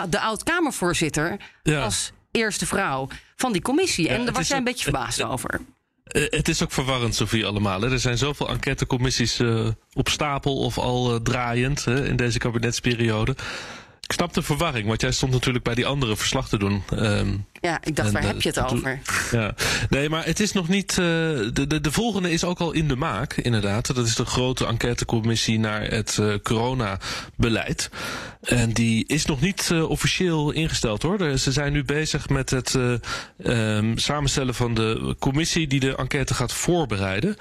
[0.10, 1.84] de oud-Kamervoorzitter Ja.
[1.84, 4.10] als eerste vrouw van die commissie.
[4.10, 5.62] En daar was jij een beetje verbaasd over.
[6.06, 7.82] Eh, het is ook verwarrend, Sophie, allemaal.
[7.82, 7.92] Hè.
[7.92, 13.36] Er zijn zoveel enquêtecommissies eh, op stapel of al eh, draaiend hè, in deze kabinetsperiode.
[14.08, 16.84] Ik snap de verwarring, want jij stond natuurlijk bij die andere verslag te doen.
[16.90, 17.28] Ehm,
[17.62, 19.00] Ja, ik dacht, en, waar eh, heb je het over?
[19.32, 19.56] Ja,
[19.90, 20.90] nee, maar het is nog niet.
[20.92, 23.96] eh, de, de, de volgende is ook al in de maak, inderdaad.
[23.96, 27.90] Dat is de grote enquêtecommissie naar het eh, coronabeleid.
[28.42, 31.38] En die is nog niet eh, officieel ingesteld hoor.
[31.38, 36.34] Ze zijn nu bezig met het eh, ehm, samenstellen van de commissie die de enquête
[36.34, 37.36] gaat voorbereiden.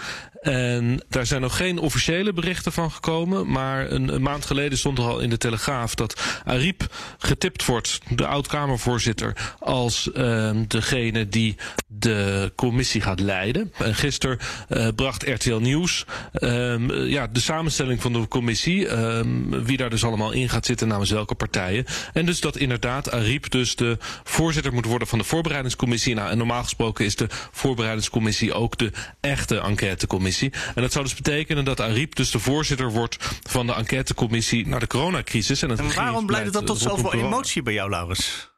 [0.45, 3.51] En daar zijn nog geen officiële berichten van gekomen.
[3.51, 6.87] Maar een, maand geleden stond er al in de Telegraaf dat Ariep
[7.19, 13.73] getipt wordt, de oud-Kamervoorzitter, als ehm, degene die de commissie gaat leiden.
[13.79, 18.89] En gisteren eh, bracht RTL Nieuws ehm, eh, ja, de samenstelling van de commissie.
[18.89, 21.85] ehm, wie daar dus allemaal in gaat zitten namens welke partijen.
[22.13, 26.15] En dus dat inderdaad Ariep dus de voorzitter moet worden van de voorbereidingscommissie.
[26.15, 30.34] Nou, en normaal gesproken is de voorbereidingscommissie ook de echte enquêtecommissie.
[30.43, 34.81] En dat zou dus betekenen dat Ariep dus de voorzitter wordt van de enquêtecommissie naar
[34.81, 35.63] de coronacrisis.
[35.63, 38.53] En, het En waarom leidde dat tot zoveel emotie bij jou, Laurens?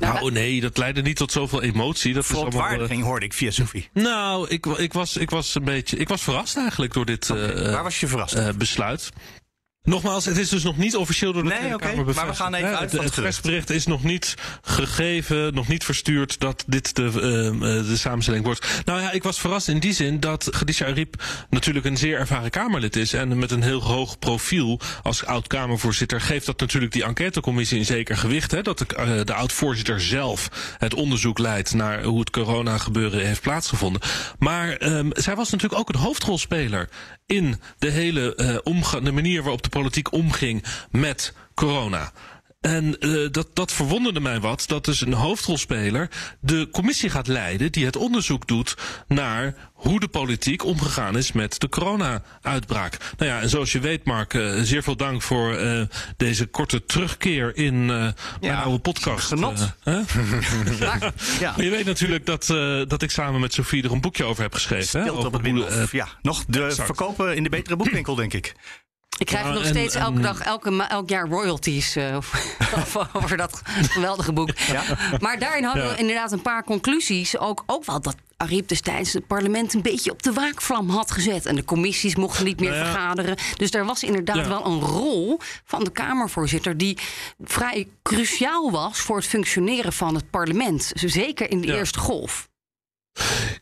[0.00, 2.14] Nou, nee, dat leidde niet tot zoveel emotie.
[2.14, 3.88] Dat allemaal, eh, Verontwaardiging hoorde ik via Sophie.
[3.92, 5.96] nou, ik, ik, was, ik was een beetje.
[5.96, 7.36] Ik was verrast eigenlijk door dit eh,
[7.72, 8.34] Waar was je verrast?
[8.34, 9.10] eh, besluit.
[9.90, 12.36] Nogmaals, het is dus nog niet officieel door de Nee, Tweede Kamer maar we bevestigd.
[12.40, 16.40] gaan even uit Het- van het Het persbericht is nog niet gegeven, nog niet verstuurd
[16.40, 18.66] dat dit de, ehm, eh, de samenstelling wordt.
[18.84, 22.50] Nou ja, ik was verrast in die zin dat Khadija Ariep natuurlijk een zeer ervaren
[22.50, 23.12] Kamerlid is.
[23.12, 28.16] En met een heel hoog profiel als oud-Kamervoorzitter geeft dat natuurlijk die enquêtecommissie een zeker
[28.16, 28.50] gewicht.
[28.50, 30.48] Hè, dat de, eh, de oud-voorzitter zelf
[30.78, 34.00] het onderzoek leidt naar hoe het corona-gebeuren heeft plaatsgevonden.
[34.38, 36.88] Maar ehm, zij was natuurlijk ook een hoofdrolspeler
[37.30, 42.12] in de hele eh, omga- de manier waarop de politiek omging met corona.
[42.60, 46.08] En eh, dat, dat verwonderde mij wat, dat dus een hoofdrolspeler
[46.40, 48.74] de commissie gaat leiden die het onderzoek doet
[49.08, 52.96] naar hoe de politiek omgegaan is met de corona-uitbraak.
[53.18, 55.82] Nou ja, en zoals je weet, Mark, eh, zeer veel dank voor eh,
[56.16, 59.26] deze korte terugkeer in eh mijn Ja, oude podcast.
[59.26, 59.74] genot.
[59.82, 60.00] hè?
[61.40, 61.52] Ja.
[61.56, 62.46] Maar je weet natuurlijk dat,
[62.88, 65.00] dat ik samen met Sofie er een boekje over heb geschreven.
[65.00, 66.86] hè, Stilte op over het hoe, ja, nog de exact.
[66.86, 68.54] verkopen in de betere boekwinkel, denk ik.
[69.18, 72.14] Ik krijg Nou, nog en- steeds elke en- dag, elke, elk jaar royalties eh,
[73.12, 74.50] over, dat geweldige boek.
[75.20, 75.90] Maar daarin hadden Ja.
[75.90, 77.38] we inderdaad een paar conclusies.
[77.38, 81.46] Ook, ook wel dat Ariep destijds het parlement een beetje op de waakvlam had gezet.
[81.46, 82.90] En de commissies mochten niet meer Nou ja.
[82.90, 83.36] vergaderen.
[83.56, 84.48] Dus daar was inderdaad Ja.
[84.48, 86.76] wel een rol van de Kamervoorzitter...
[86.76, 86.98] die
[87.44, 90.92] vrij cruciaal was voor het functioneren van het parlement.
[90.94, 91.74] Zeker in de Ja.
[91.74, 92.48] eerste golf.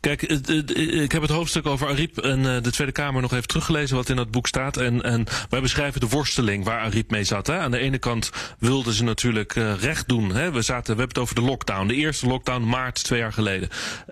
[0.01, 3.97] Kijk, ik heb het hoofdstuk over Ariep en eh, de Tweede Kamer nog even teruggelezen
[3.97, 4.77] wat in dat boek staat.
[4.77, 7.47] En, en wij beschrijven de worsteling waar Ariep mee zat.
[7.47, 7.59] Hè.
[7.59, 10.35] Aan de ene kant wilden ze natuurlijk eh, recht doen.
[10.35, 10.51] Hè.
[10.51, 11.87] We, zaten, we hebben het over de lockdown.
[11.87, 13.69] De eerste lockdown maart twee jaar geleden.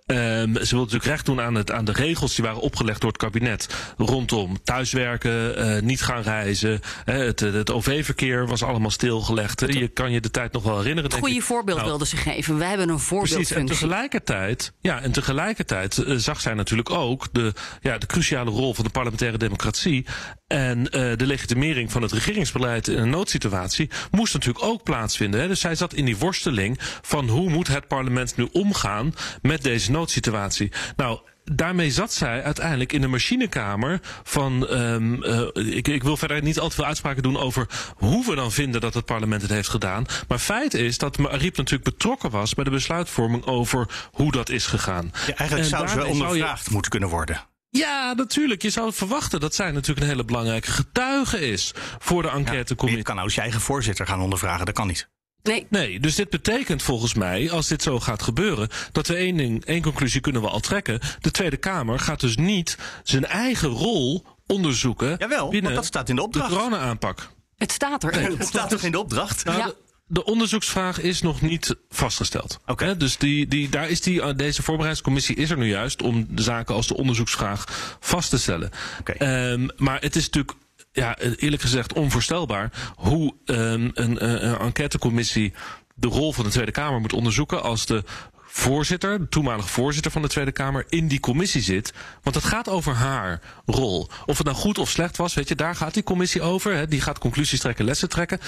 [0.07, 3.11] Ehm, ze wilden natuurlijk recht doen aan, het, aan de regels die waren opgelegd door
[3.11, 3.69] het kabinet.
[3.97, 6.81] Rondom thuiswerken, eh, niet gaan reizen.
[7.05, 7.15] Hè.
[7.25, 9.61] Het, het OV-verkeer was allemaal stilgelegd.
[9.61, 9.67] hè.
[9.67, 11.11] Je kan je de tijd nog wel herinneren.
[11.11, 12.59] denk Goede voorbeeld Nou, wilden ze geven.
[12.59, 13.67] Wij hebben een Precies, en voorbeeldfunctie.
[13.79, 18.85] tegelijkertijd, ja, en tegelijkertijd eh, zag zij natuurlijk ook de, ja, de cruciale rol van
[18.85, 20.07] de parlementaire democratie.
[20.47, 25.41] En eh, de legitimering van het regeringsbeleid in een noodsituatie moest natuurlijk ook plaatsvinden.
[25.41, 25.49] Hè.
[25.49, 29.91] Dus zij zat in die worsteling van hoe moet het parlement nu omgaan met deze
[29.91, 30.73] noodsituatie.
[30.97, 31.21] Nou,
[31.53, 34.69] daarmee zat zij uiteindelijk in de machinekamer van.
[34.69, 38.53] eh, ik, ik wil verder niet al te veel uitspraken doen over hoe we dan
[38.53, 40.07] vinden dat het parlement het heeft gedaan.
[40.29, 44.67] Maar feit is dat Ariep natuurlijk betrokken was bij de besluitvorming over hoe dat is
[44.67, 45.11] gegaan.
[45.27, 47.41] Ja, eigenlijk En zou ze je- ondervraagd moeten kunnen worden.
[47.71, 48.63] Ja, natuurlijk.
[48.63, 53.05] Je zou verwachten dat zij natuurlijk een hele belangrijke getuige is voor de Je enquêtecommissie.
[53.05, 55.09] kan nou je eigen voorzitter gaan ondervragen, dat kan niet.
[55.47, 59.37] Nee, Nee, dus dit betekent volgens mij, als dit zo gaat gebeuren, dat we één
[59.37, 61.01] ding, één conclusie kunnen we al trekken.
[61.21, 66.09] De Tweede Kamer gaat dus niet zijn eigen rol onderzoeken Jawel, binnen want dat staat
[66.09, 66.49] in de de opdracht.
[66.53, 67.29] corona-aanpak.
[67.57, 68.23] het staat er.
[68.39, 69.45] Het staat toch in de opdracht?
[69.45, 69.67] Nou, Ja.
[69.67, 72.59] de, de onderzoeksvraag is nog niet vastgesteld.
[72.67, 72.97] Oké.
[72.97, 76.43] Dus die, die, daar is die, eh, deze voorbereidingscommissie is er nu juist om de
[76.43, 78.71] zaken als de onderzoeksvraag vast te stellen.
[79.01, 79.13] Oké.
[79.13, 80.53] Ehm, maar het is natuurlijk
[80.97, 85.53] ja, eerlijk gezegd onvoorstelbaar hoe ehm, een, eh, een enquêtecommissie
[85.95, 88.05] de rol van de Tweede Kamer moet onderzoeken als de
[88.47, 91.93] voorzitter, de toenmalige voorzitter van de Tweede Kamer, in die commissie zit.
[92.23, 94.09] Want het gaat over haar rol.
[94.27, 96.75] Of het nou goed of slecht was, weet je, daar gaat die commissie over.
[96.75, 96.87] Hè.
[96.87, 98.41] Die gaat conclusies trekken, lessen trekken.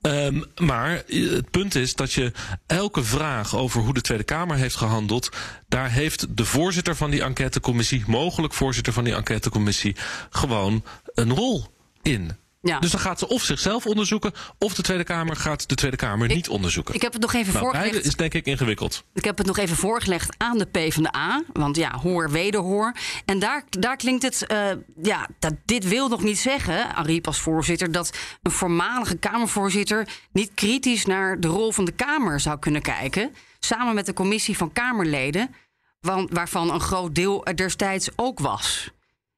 [0.00, 2.32] Ehm, maar eh, het punt is dat je
[2.66, 5.30] elke vraag over hoe de Tweede Kamer heeft gehandeld,
[5.68, 9.96] daar heeft de voorzitter van die enquêtecommissie, mogelijk voorzitter van die enquêtecommissie,
[10.30, 11.73] gewoon een rol
[12.04, 12.42] in.
[12.64, 12.78] Ja.
[12.78, 16.28] Dus dan gaat ze of zichzelf onderzoeken, of de Tweede Kamer gaat de Tweede Kamer
[16.28, 16.94] niet onderzoeken.
[16.94, 17.90] Ik heb het nog even nou, voorgelegd.
[17.90, 19.04] beide is denk ik ingewikkeld.
[19.14, 21.42] Ik heb het nog even voorgelegd aan de PvdA.
[21.52, 22.92] Want ja, hoor, wederhoor.
[23.24, 24.46] En daar, daar klinkt het...
[24.46, 24.70] eh,
[25.02, 27.92] ja, dat, dit wil nog niet zeggen, Ariep als voorzitter...
[27.92, 30.08] dat een voormalige Kamervoorzitter...
[30.32, 33.34] niet kritisch naar de rol van de Kamer zou kunnen kijken.
[33.58, 35.54] Samen met de commissie van Kamerleden...
[36.00, 38.90] Want, waarvan een groot deel er destijds ook was.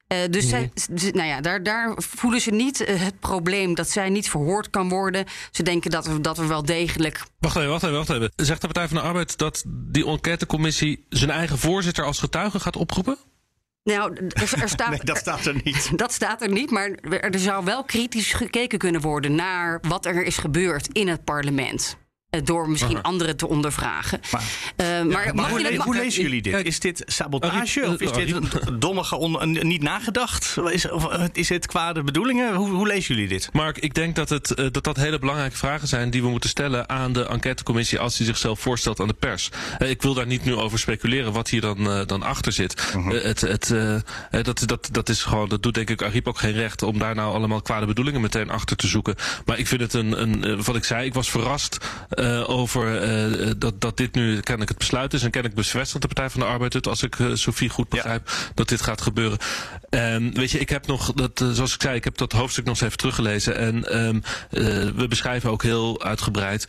[0.07, 3.89] Eh, dus zij, z- nou ja, daar, daar voelen ze niet eh, het probleem dat
[3.91, 5.25] zij niet verhoord kan worden.
[5.51, 8.33] Ze denken dat er, dat er wel degelijk Wacht even, wacht even, wacht even.
[8.37, 12.77] Zegt de Partij van de Arbeid dat die enquêtecommissie zijn eigen voorzitter als getuige gaat
[12.77, 13.17] oproepen?
[13.85, 15.91] Nou, er, er staat, Nee, dat staat er niet.
[15.99, 20.23] Dat staat er niet, maar er zou wel kritisch gekeken kunnen worden naar wat er
[20.25, 21.97] is gebeurd in het parlement.
[22.37, 24.21] Eh, Door misschien anderen te ondervragen.
[24.33, 24.43] Maar-
[24.77, 26.65] Eh, maar hoe, le- hoe lezen jullie dit?
[26.67, 28.49] Is dit sabotage of is dit een
[29.41, 30.57] een- niet nagedacht?
[30.71, 32.55] Is, of, eh, is het kwade bedoelingen?
[32.55, 33.49] Hoe, hoe lezen jullie dit?
[33.53, 36.89] Mark, ik denk dat, het, dat dat hele belangrijke vragen zijn die we moeten stellen
[36.89, 39.51] aan de enquêtecommissie als die zichzelf voorstelt aan de pers.
[39.79, 42.93] Ik wil daar niet nu over speculeren wat hier dan, dan achter zit.
[42.97, 43.11] Mhm.
[43.11, 43.75] Het, het,
[44.31, 47.15] dat, dat, dat is gewoon, dat doet denk ik Ariep ook geen recht om daar
[47.15, 49.15] nou allemaal kwade bedoelingen meteen achter te zoeken.
[49.45, 51.79] Maar ik vind het een, een wat ik zei, ik was verrast
[52.27, 56.07] eh, over eh, dat, dat dit nu kennelijk het besluit is en kennelijk bevestigt de
[56.07, 59.39] Partij van de Arbeid het, als ik eh, Sophie goed begrijp, dat dit gaat gebeuren.
[59.91, 62.75] En weet je, ik heb nog, dat, zoals ik zei, ik heb dat hoofdstuk nog
[62.75, 63.57] eens even teruggelezen.
[63.57, 64.17] En ehm,
[64.51, 64.63] eh,
[64.95, 66.67] we beschrijven ook heel uitgebreid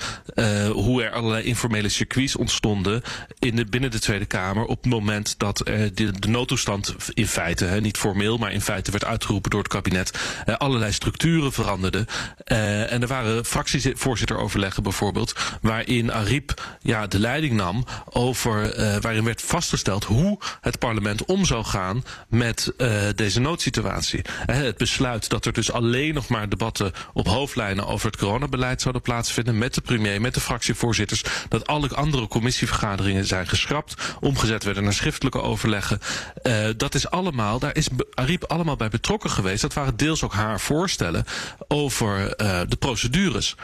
[0.71, 3.01] hoe er allerlei informele circuits ontstonden
[3.39, 7.65] in de, binnen de Tweede Kamer op het moment dat de, de noodtoestand in feite,
[7.65, 10.19] hè, niet formeel, maar in feite werd uitgeroepen door het kabinet,
[10.57, 12.05] allerlei structuren veranderden.
[12.43, 19.41] En er waren fractievoorzitteroverleggen bijvoorbeeld, waarin Ariep ja, de leiding nam over, eh, waarin werd
[19.41, 24.21] vastgesteld hoe het parlement om zou gaan met eh, deze noodsituatie.
[24.45, 28.81] Hè, het besluit dat er dus alleen nog maar debatten op hoofdlijnen over het coronabeleid
[28.81, 34.63] zouden plaatsvinden met de premier, met de fractievoorzitters, dat alle andere commissievergaderingen zijn geschrapt, omgezet
[34.63, 35.99] werden naar schriftelijke overleggen.
[36.41, 39.61] Eh, dat is allemaal, daar is Ariep allemaal bij betrokken geweest.
[39.61, 41.25] Dat waren deels ook haar voorstellen
[41.67, 43.55] over eh, de procedures.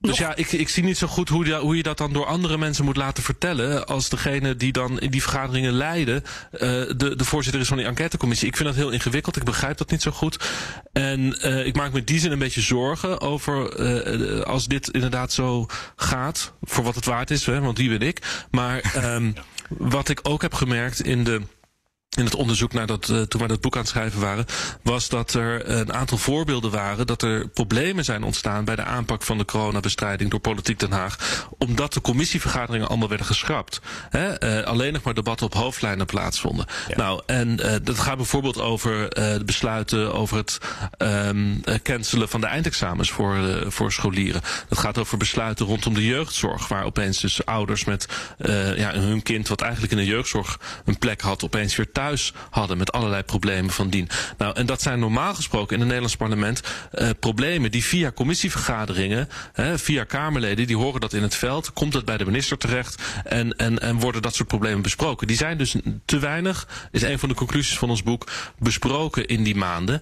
[0.00, 2.26] Dus ja, ik, ik zie niet zo goed hoe, je- hoe je dat dan door
[2.26, 3.86] andere mensen moet laten vertellen.
[3.86, 6.22] als degene die dan in die vergaderingen leiden.
[6.52, 6.58] eh,
[6.96, 8.48] de, de voorzitter is van die enquêtecommissie.
[8.48, 9.36] Ik vind dat heel ingewikkeld.
[9.36, 10.48] Ik begrijp dat niet zo goed.
[10.92, 13.72] En eh, ik maak me in die zin een beetje zorgen over.
[13.72, 16.52] eh, als dit inderdaad zo gaat.
[16.62, 18.46] voor wat het waard is, hè, want wie ben ik.
[18.50, 19.32] Maar ehm,
[19.94, 21.40] wat ik ook heb gemerkt in de
[22.18, 24.46] in het onderzoek naar dat, eh, toen wij dat boek aan het schrijven waren,
[24.82, 29.22] was dat er een aantal voorbeelden waren dat er problemen zijn ontstaan bij de aanpak
[29.22, 33.80] van de coronabestrijding door Politiek Den Haag, omdat de commissievergaderingen allemaal werden geschrapt.
[34.10, 34.38] Hè?
[34.38, 36.66] eh, alleen nog maar debatten op hoofdlijnen plaatsvonden.
[36.96, 40.58] Nou, en eh, dat gaat bijvoorbeeld over de besluiten over het
[40.96, 44.40] ehm, eh, cancelen van de eindexamens voor, voor scholieren.
[44.68, 48.08] Dat gaat over besluiten rondom de jeugdzorg, waar opeens dus ouders met
[48.76, 52.07] ja, hun kind, wat eigenlijk in de jeugdzorg een plek had, opeens weer thuis
[52.50, 54.08] hadden met allerlei problemen van dien.
[54.38, 59.28] Nou, en dat zijn normaal gesproken in het Nederlands parlement eh, problemen die via commissievergaderingen,
[59.52, 63.02] hè, via Kamerleden, die horen dat in het veld, komt dat bij de minister terecht
[63.24, 65.26] en, en, en worden dat soort problemen besproken.
[65.26, 69.42] Die zijn dus te weinig, is een van de conclusies van ons boek, besproken in
[69.42, 70.00] die maanden.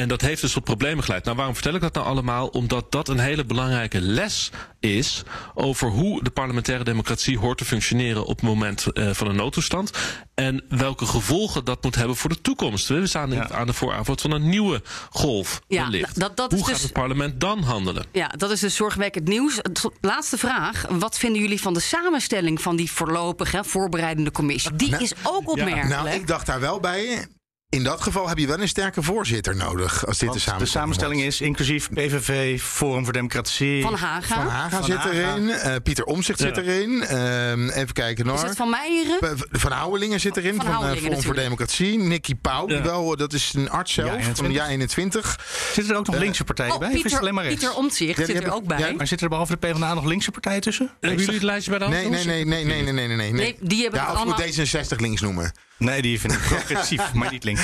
[0.00, 1.24] En dat heeft dus tot problemen geleid.
[1.24, 2.46] Nou, waarom vertel ik dat nou allemaal?
[2.46, 5.22] Omdat dat een hele belangrijke les is
[5.54, 9.90] over hoe de parlementaire democratie hoort te functioneren op het moment eh, van een noodtoestand.
[10.34, 12.88] En welke gevolgen dat moet hebben voor de toekomst.
[12.88, 13.50] We staan Ja.
[13.50, 15.60] aan de vooravond van een nieuwe golf.
[15.68, 16.20] Ja, wellicht.
[16.20, 18.04] dat- dat is hoe gaat dus- het parlement dan handelen?
[18.12, 19.60] Ja, dat is dus zorgwekkend nieuws.
[20.00, 20.84] Laatste vraag.
[20.90, 24.76] Wat vinden jullie van de samenstelling van die voorlopige voorbereidende commissie?
[24.76, 25.88] Die Nou, is ook opmerkelijk.
[25.88, 27.26] Nou, ik dacht daar wel bij.
[27.74, 30.06] In dat geval heb je wel een sterke voorzitter nodig.
[30.06, 33.82] Als dit de samenstelling, de samenstelling is inclusief PVV, Forum voor Democratie.
[33.82, 34.34] Van Haga.
[34.34, 35.50] Van Haga zit erin.
[35.50, 37.02] Eh, Pieter Omzicht zit erin.
[37.02, 38.36] Ehm, even kijken hoor.
[38.36, 39.38] Is het Van Meijeren?
[39.50, 40.54] Van Houwelingen zit erin.
[40.54, 41.98] Van, eh, Forum voor Democratie.
[41.98, 42.66] Nicky Pauw.
[42.66, 44.08] Wel, dat is een arts zelf.
[44.08, 44.56] Ja, 21.
[44.56, 45.40] Jaar 21.
[45.72, 46.90] Zitten er ook nog eh, linkse partijen oh, bij?
[46.90, 47.46] Pieter, alleen maar?
[47.46, 48.94] Pieter Omzicht zit er ook bij.
[48.96, 50.90] Maar zitten er behalve de PvdA nog linkse partijen tussen?
[51.00, 51.96] Hebben jullie het lijstje bij de hand?
[51.96, 52.64] Nee, nee, nee.
[52.64, 54.40] nee, nee, nee, nee, nee, die hebben ja, of allemaal...
[54.40, 55.52] D66 links noemen.
[55.78, 57.63] Nee, die vind ik progressief, maar niet links.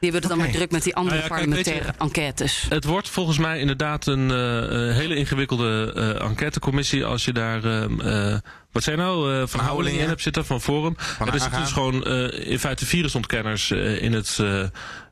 [0.00, 2.04] Die hebben het dan maar druk met die andere Nou ja, kijk, weet je- parlementaire
[2.04, 2.66] enquêtes.
[2.68, 4.36] Het wordt volgens mij inderdaad een eh,
[4.96, 7.64] hele ingewikkelde eh, enquêtecommissie als je daar.
[7.64, 8.36] eh,
[8.72, 9.16] wat zijn nou?
[9.16, 10.02] eh, van Houwelingen Houwelingen.
[10.02, 10.94] in hebt zitten, van Forum.
[10.98, 11.38] er Haga.
[11.38, 14.38] zitten dus gewoon eh, in feite virusontkenners eh, in het.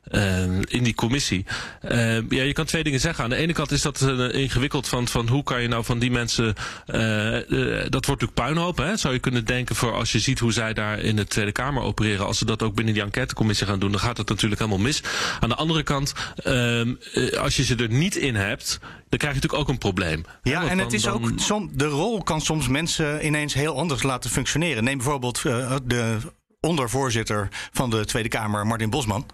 [0.09, 1.45] Eh, eh, in die commissie.
[1.81, 3.23] Eh, ja, je kan twee dingen zeggen.
[3.23, 5.99] Aan de ene kant is dat eh, ingewikkeld van, van hoe kan je nou van
[5.99, 6.53] die mensen.
[6.85, 7.43] eh, eh,
[7.89, 8.77] dat wordt natuurlijk puinhoop.
[8.77, 8.97] Hè?
[8.97, 11.83] Zou je kunnen denken voor als je ziet hoe zij daar in de Tweede Kamer
[11.83, 12.25] opereren.
[12.25, 15.01] Als ze dat ook binnen die enquêtecommissie gaan doen, dan gaat het natuurlijk helemaal mis.
[15.39, 19.33] Aan de andere kant, ehm, eh, als je ze er niet in hebt, dan krijg
[19.35, 20.25] je natuurlijk ook een probleem.
[20.43, 23.77] Ja, en dan- het is dan- ook, som, de rol kan soms mensen ineens heel
[23.77, 24.83] anders laten functioneren.
[24.83, 25.41] Neem bijvoorbeeld
[25.85, 26.17] de
[26.59, 29.25] ondervoorzitter van de Tweede Kamer, Martin Bosman.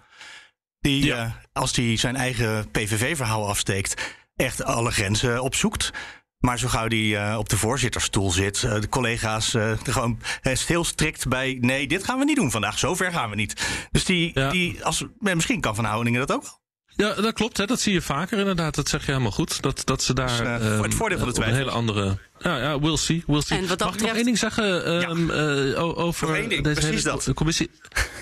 [0.83, 1.23] Die, Ja.
[1.23, 5.91] eh, als hij zijn eigen PVV-verhaal afsteekt, echt alle grenzen opzoekt.
[6.39, 10.19] Maar zo gauw die eh, op de voorzittersstoel zit, eh, de collega's er gewoon
[10.67, 11.57] heel strikt bij.
[11.61, 12.79] Nee, dit gaan we niet doen vandaag.
[12.79, 13.67] Zover gaan we niet.
[13.91, 14.49] Dus die, Ja.
[14.49, 16.61] die als, misschien kan Van Houdingen dat ook wel.
[16.95, 17.57] Ja, dat klopt.
[17.57, 17.65] Hè.
[17.65, 18.75] Dat zie je vaker inderdaad.
[18.75, 19.61] Dat zeg je helemaal goed.
[19.61, 21.55] Dat, dat ze daar Dus, eh, ehm, het voordeel van de op een twijfel.
[21.57, 22.17] hele andere...
[22.43, 23.23] Ja, ja, we'll see.
[23.27, 23.57] We'll see.
[23.57, 27.01] En wat Mag ik nog één ding zeggen ehm, eh, o- over ding, deze hele
[27.01, 27.31] dat.
[27.33, 27.69] commissie?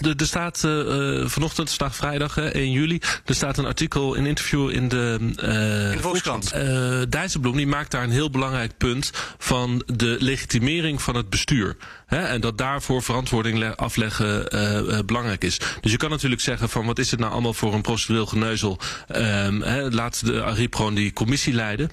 [0.01, 4.25] Er, er staat eh, vanochtend, vandaag vrijdag, hè, 1 juli, er staat een artikel, een
[4.25, 6.51] interview in de, eh, In de Volkskrant.
[6.51, 11.77] eh, Dijsselbloem die maakt daar een heel belangrijk punt van de legitimering van het bestuur.
[12.05, 15.59] Hè, en dat daarvoor verantwoording le- afleggen eh, eh, belangrijk is.
[15.81, 18.79] Dus je kan natuurlijk zeggen van wat is het nou allemaal voor een procedureel geneuzel.
[19.07, 21.91] Ehm, hè, laat de Ariep gewoon die commissie leiden.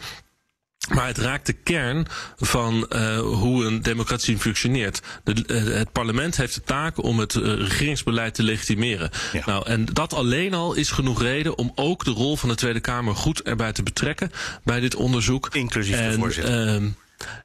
[0.94, 5.00] Maar het raakt de kern van eh, hoe een democratie functioneert.
[5.24, 9.10] De, eh, het parlement heeft de taak om het eh, regeringsbeleid te legitimeren.
[9.32, 9.42] Ja.
[9.46, 12.80] Nou, en dat alleen al is genoeg reden om ook de rol van de Tweede
[12.80, 14.30] Kamer goed erbij te betrekken
[14.64, 15.48] bij dit onderzoek.
[15.52, 16.66] Inclusief de En, voorzitter.
[16.66, 16.88] ehm,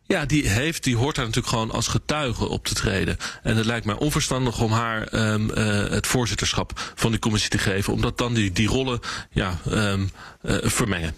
[0.05, 3.17] ja, die, heeft, die hoort daar natuurlijk gewoon als getuige op te treden.
[3.43, 7.57] En het lijkt mij onverstandig om haar ehm, eh, het voorzitterschap van die commissie te
[7.57, 7.93] geven.
[7.93, 8.99] Omdat dan die, die rollen
[9.31, 10.05] ja, ehm,
[10.41, 11.13] eh, vermengen.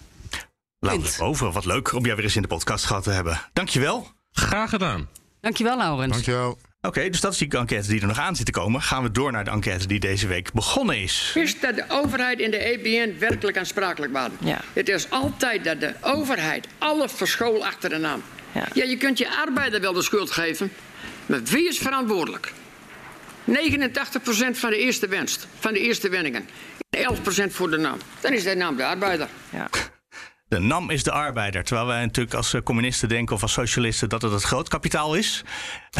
[0.78, 1.52] We over.
[1.52, 3.40] Wat leuk om jou weer eens in de podcast gehad te hebben.
[3.52, 4.08] Dankjewel.
[4.32, 5.08] Graag gedaan.
[5.40, 6.12] Dankjewel, Laurens.
[6.12, 6.58] Dankjewel.
[6.80, 8.82] Oké, dus dat is die enquête die er nog aan zit te komen.
[8.82, 11.32] Gaan we door naar de enquête die deze week begonnen is.
[11.34, 14.36] is dat de overheid en de EBN werkelijk aansprakelijk waren.
[14.40, 14.60] Ja.
[14.72, 18.22] Het is altijd dat de overheid alle verschool achter de naam.
[18.52, 18.66] Ja.
[18.72, 18.84] Ja.
[18.84, 20.72] je kunt je arbeider wel de schuld geven,
[21.26, 22.52] maar wie is verantwoordelijk?
[23.46, 23.52] 89%
[24.52, 26.48] van de eerste winst, van de eerste winningen.
[26.96, 27.00] 11%
[27.48, 27.98] voor de naam.
[28.20, 29.28] Dan is de naam de arbeider.
[29.50, 29.68] Ja.
[30.48, 31.64] De NAM is de arbeider.
[31.64, 35.44] Terwijl wij natuurlijk als eh, communisten denken of als socialisten dat het het grootkapitaal is.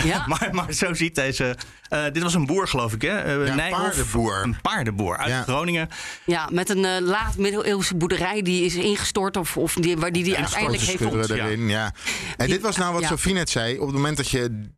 [0.05, 0.25] Ja.
[0.29, 1.57] maar, maar zo ziet deze.
[1.89, 3.33] eh, dit was een boer, geloof ik, hè?
[3.33, 3.83] Ja, Nijhoff.
[3.83, 4.43] paardenboer.
[4.43, 5.43] Een paardenboer uit Ja.
[5.43, 5.89] Groningen.
[6.25, 10.25] Ja, met een eh, laat middeleeuwse boerderij die is ingestort of, of die, waar die,
[10.25, 11.93] die uiteindelijk heeft erin, ja.
[12.37, 13.09] En dit was nou wat Ja.
[13.09, 13.79] Sofie net zei.
[13.79, 14.71] Op het moment dat je...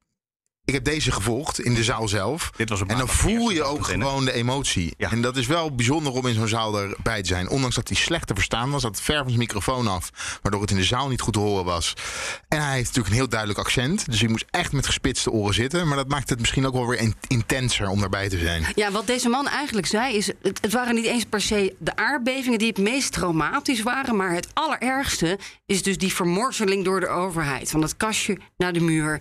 [0.68, 2.50] Ik heb deze gevolgd in de zaal zelf.
[2.57, 4.94] Dit was op en dan voel je ook gewoon de emotie.
[4.96, 5.11] Ja.
[5.11, 7.48] En dat is wel bijzonder om in zo'n zaal erbij te zijn.
[7.48, 8.83] Ondanks dat hij slecht te verstaan was.
[8.83, 10.11] Dat ver van zijn microfoon af.
[10.42, 11.94] Waardoor het in de zaal niet goed te horen was.
[12.48, 14.07] En hij heeft natuurlijk een heel duidelijk accent.
[14.11, 15.88] Dus je moest echt met gespitste oren zitten.
[15.88, 18.64] Maar dat maakt het misschien ook wel weer in- intenser om daarbij te zijn.
[18.74, 20.26] Ja, wat deze man eigenlijk zei is...
[20.26, 24.16] Het, het waren niet eens per se de aardbevingen die het meest traumatisch waren...
[24.16, 27.70] maar het allerergste is dus die vermorseling door de overheid.
[27.70, 29.20] Van het kastje naar de muur,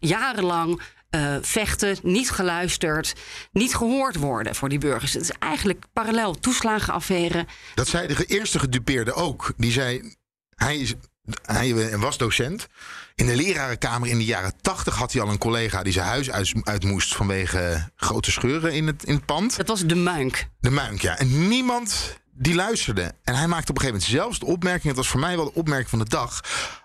[0.00, 3.14] jarenlang eh, vechten, niet geluisterd...
[3.52, 5.12] niet gehoord worden voor die burgers.
[5.12, 7.46] Het is eigenlijk parallel toeslagenaffaire.
[7.74, 9.52] Dat zei de eerste gedupeerde ook.
[9.56, 10.14] Die zei,
[10.54, 10.94] hij, is,
[11.42, 12.68] hij was docent.
[13.14, 16.30] In de lerarenkamer in de jaren tachtig had hij al een collega die zijn huis
[16.30, 19.56] uit, uit moest vanwege grote scheuren in het, in het pand.
[19.56, 20.48] Dat was de muink.
[20.60, 21.18] De muink, ja.
[21.18, 23.12] En niemand die luisterde.
[23.24, 25.44] En hij maakte op een gegeven moment zelfs de opmerking, het was voor mij wel
[25.44, 26.40] de opmerking van de dag.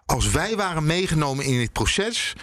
[0.05, 2.33] Als wij waren meegenomen in dit proces.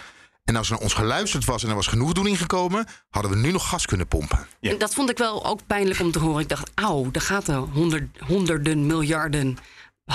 [0.51, 3.51] En als er naar ons geluisterd was en er was genoegdoening gekomen, hadden we nu
[3.51, 4.47] nog gas kunnen pompen.
[4.59, 4.71] Ja.
[4.71, 6.41] En dat vond ik wel ook pijnlijk om te horen.
[6.41, 9.57] Ik dacht, auw, daar gaat er honderd, honderden miljarden.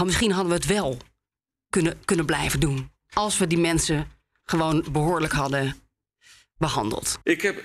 [0.05, 0.97] Misschien hadden we het wel
[1.71, 2.91] kunnen, kunnen blijven doen.
[3.13, 4.11] Als we die mensen
[4.45, 5.77] gewoon behoorlijk hadden
[6.59, 7.19] behandeld.
[7.23, 7.63] Ik heb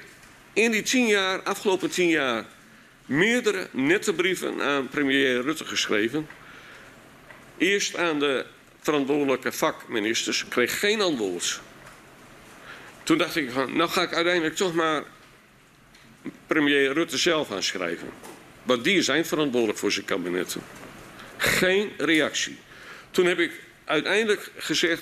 [0.54, 2.46] in die tien jaar, afgelopen tien jaar,
[3.06, 6.28] meerdere nette brieven aan premier Rutte geschreven.
[7.58, 8.46] Eerst aan de
[8.80, 11.62] verantwoordelijke vakministers, kreeg geen antwoord.
[13.12, 15.04] Toen dacht ik van, nou ga ik uiteindelijk toch maar
[16.48, 18.10] premier Rutte zelf aanschrijven.
[18.64, 20.62] Want die is eindverantwoordelijk voor zijn kabinetten.
[21.38, 22.58] Geen reactie.
[23.10, 23.52] Toen heb ik
[23.86, 25.02] uiteindelijk gezegd,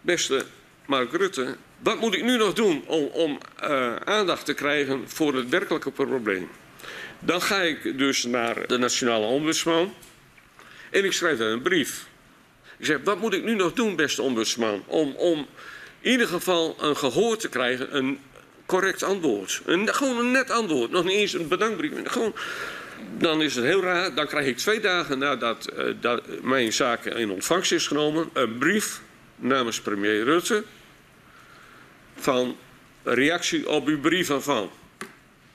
[0.00, 0.44] beste
[0.86, 5.34] Mark Rutte, wat moet ik nu nog doen om, om eh, aandacht te krijgen voor
[5.34, 6.48] het werkelijke probleem?
[7.18, 9.94] Dan ga ik dus naar de Nationale Ombudsman
[10.90, 12.06] en ik schrijf daar een brief.
[12.76, 15.46] Ik zeg, wat moet ik nu nog doen, beste ombudsman, om, om
[16.00, 18.18] in ieder geval een gehoor te krijgen, een
[18.66, 19.60] correct antwoord.
[19.64, 21.92] Een, gewoon een net antwoord, nog niet eens een bedankbrief.
[22.04, 22.34] Gewoon,
[23.18, 27.30] dan is het heel raar, dan krijg ik twee dagen nadat eh, mijn zaak in
[27.30, 29.00] ontvangst is genomen, een brief
[29.36, 30.64] namens premier Rutte
[32.14, 32.56] van
[33.02, 34.70] reactie op uw brieven van.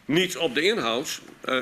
[0.06, 1.62] Niet op de inhoud, eh,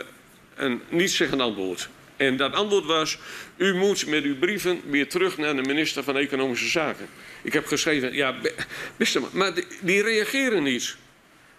[0.55, 1.89] een nietszeggend antwoord.
[2.17, 3.17] En dat antwoord was,
[3.57, 7.07] u moet met uw brieven weer terug naar de minister van Economische Zaken.
[7.41, 8.55] Ik heb geschreven, ja, be-
[8.97, 10.95] beste man, maar die, die reageren niet.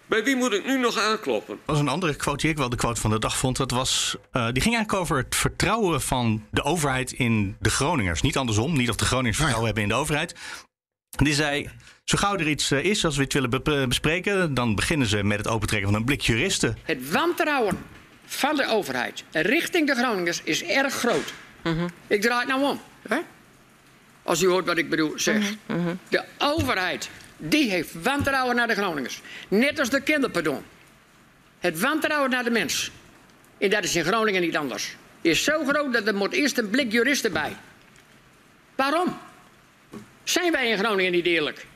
[0.06, 1.56] Bij wie moet ik nu nog aankloppen?
[1.56, 3.56] Dat was een andere quote die ik wel de quote van de dag vond.
[3.56, 8.22] Dat was, eh, die ging eigenlijk over het vertrouwen van de overheid in de Groningers.
[8.22, 10.34] Niet andersom, niet of de Groningers vertrouwen hebben in de overheid.
[11.10, 11.70] Die zei,
[12.04, 14.54] zo gauw er iets eh, is als we het willen be- bespreken...
[14.54, 16.76] dan beginnen ze met het opentrekken van een blik juristen.
[16.82, 17.78] Het wantrouwen
[18.26, 21.32] van de overheid richting de Groningers is erg groot.
[22.06, 22.80] Ik draai het nou om.
[23.08, 23.18] Hè?
[24.22, 25.52] Als u hoort wat ik bedoel, zeg.
[26.08, 29.20] De overheid, die heeft wantrouwen naar de Groningers.
[29.48, 30.64] Net als de kinderpardon.
[31.58, 32.90] Het wantrouwen naar de mens.
[33.58, 34.96] En dat is in Groningen niet anders.
[35.20, 37.56] Is zo groot dat er moet eerst een blik juristen bij.
[38.74, 39.18] Waarom?
[40.24, 41.66] Zijn wij in Groningen niet eerlijk?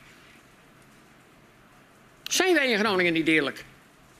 [2.23, 3.63] Zijn wij in Groningen niet eerlijk?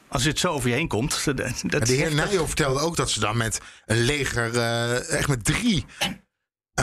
[0.10, 1.26] Als het zo over je heen komt...
[1.26, 5.46] Dat, de heer Nijhoff vertelde ook dat ze dan met een leger, eh, echt met
[5.46, 5.86] drie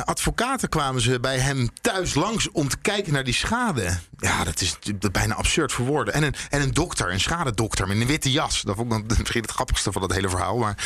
[0.04, 3.98] advocaten kwamen ze bij hem thuis langs om te kijken naar die schade.
[4.16, 4.78] Ja, dat is
[5.12, 6.14] bijna absurd voor woorden.
[6.14, 8.62] En een, en een dokter, een schadedokter met een witte jas.
[8.62, 10.56] Dat vond ik dan misschien het grappigste van dat hele verhaal.
[10.56, 10.76] Maar,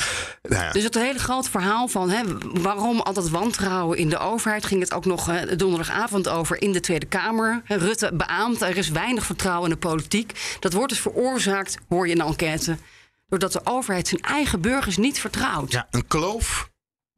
[0.42, 0.72] nou ja.
[0.72, 2.22] Dus het hele grote verhaal van hè,
[2.62, 4.66] waarom al dat wantrouwen in de overheid...
[4.66, 7.62] ging het ook nog hè, donderdagavond over in de Tweede Kamer.
[7.64, 10.56] Rutte beaamt, er is weinig vertrouwen in de politiek.
[10.60, 12.78] Dat wordt dus veroorzaakt, hoor je in de enquête...
[13.26, 15.72] doordat de overheid zijn eigen burgers niet vertrouwt.
[15.72, 16.69] Ja, een kloof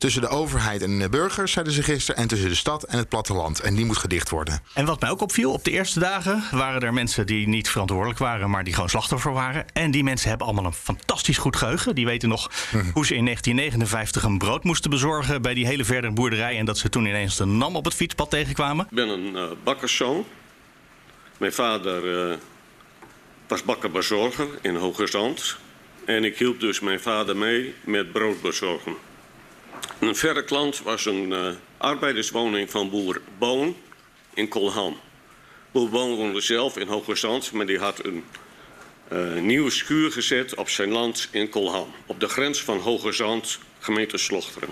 [0.03, 2.20] tussen de overheid en de burgers, zeiden ze gisteren.
[2.20, 3.61] En tussen de stad en het platteland.
[3.61, 4.62] En die moet gedicht worden.
[4.74, 8.18] En wat mij ook opviel, op de eerste dagen waren er mensen die niet verantwoordelijk
[8.18, 9.64] waren, maar die gewoon slachtoffer waren.
[9.72, 11.94] En die mensen hebben allemaal een fantastisch goed geheugen.
[11.94, 12.50] Die weten nog
[12.94, 16.59] hoe ze in 1959 een brood moesten bezorgen bij die hele verder boerderij.
[16.59, 18.86] En dat ze toen ineens de NAM op het fietspad tegenkwamen.
[18.90, 20.24] Ik ben een eh, bakkerszoon.
[21.38, 22.36] Mijn vader eh,
[23.46, 25.57] was bakkerbezorger in Hoogezand.
[26.05, 28.94] En ik hielp dus mijn vader mee met brood bezorgen.
[29.99, 33.76] Een verre klant was een eh, arbeiderswoning van boer Boon
[34.35, 35.01] in Kolham.
[35.72, 38.24] Boer Boon woonde zelf in Hoogezand, maar die had een
[39.09, 41.95] eh, nieuwe schuur gezet op zijn land in Kolham.
[42.07, 44.68] Op de grens van Hoogezand, gemeente Slochteren.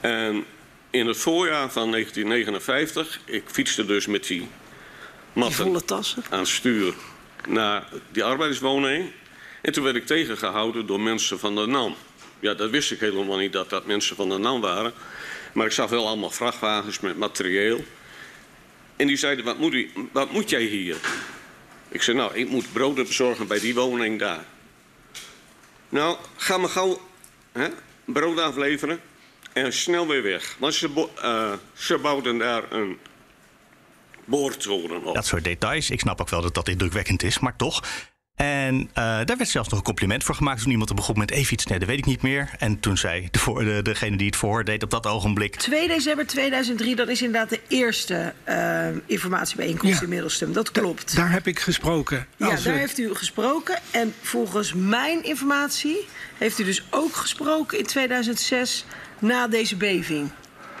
[0.00, 0.44] En
[0.90, 4.48] in het voorjaar van 1959, ik fietste dus met die
[5.32, 5.82] matten
[6.30, 6.94] aan stuur
[7.48, 9.10] naar die arbeiderswoning.
[9.62, 11.96] En toen werd ik tegengehouden door mensen van de NAM.
[12.40, 14.92] Ja, dat wist ik helemaal niet dat dat mensen van de NAM waren.
[15.52, 17.84] Maar ik zag wel allemaal vrachtwagens met materieel.
[18.96, 20.96] En die zeiden, wat moet, u, wat moet jij hier?
[21.88, 24.44] Ik zei, nou, ik moet broden bezorgen bij die woning daar.
[25.88, 27.00] Nou, ga me gauw
[27.52, 27.68] hè,
[28.04, 29.00] brood afleveren
[29.52, 30.56] en snel weer weg.
[30.58, 32.98] Want ze, eh, ze bouwden daar een
[34.24, 35.14] boortoren op.
[35.14, 35.90] Dat soort details.
[35.90, 37.82] Ik snap ook wel dat dat indrukwekkend is, maar toch.
[38.38, 41.30] En eh, daar werd zelfs nog een compliment voor gemaakt toen iemand er begon met
[41.30, 41.66] even iets.
[41.66, 42.50] Nee, dat weet ik niet meer.
[42.58, 45.56] En toen zei de voor, de, degene die het verhoor deed op dat ogenblik.
[45.56, 50.02] 2 december 2003, dat is inderdaad de eerste eh, informatiebijeenkomst Ja.
[50.02, 50.52] in Middelstum.
[50.52, 51.16] Dat klopt.
[51.16, 52.26] Daar heb ik gesproken.
[52.36, 53.78] Ja, daar heeft u gesproken.
[53.90, 56.08] En volgens mijn informatie
[56.38, 58.84] heeft u dus ook gesproken in 2006
[59.18, 60.30] na deze beving.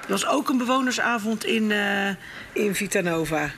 [0.02, 2.08] Er was ook een bewonersavond in, eh,
[2.52, 3.50] in Vitanova.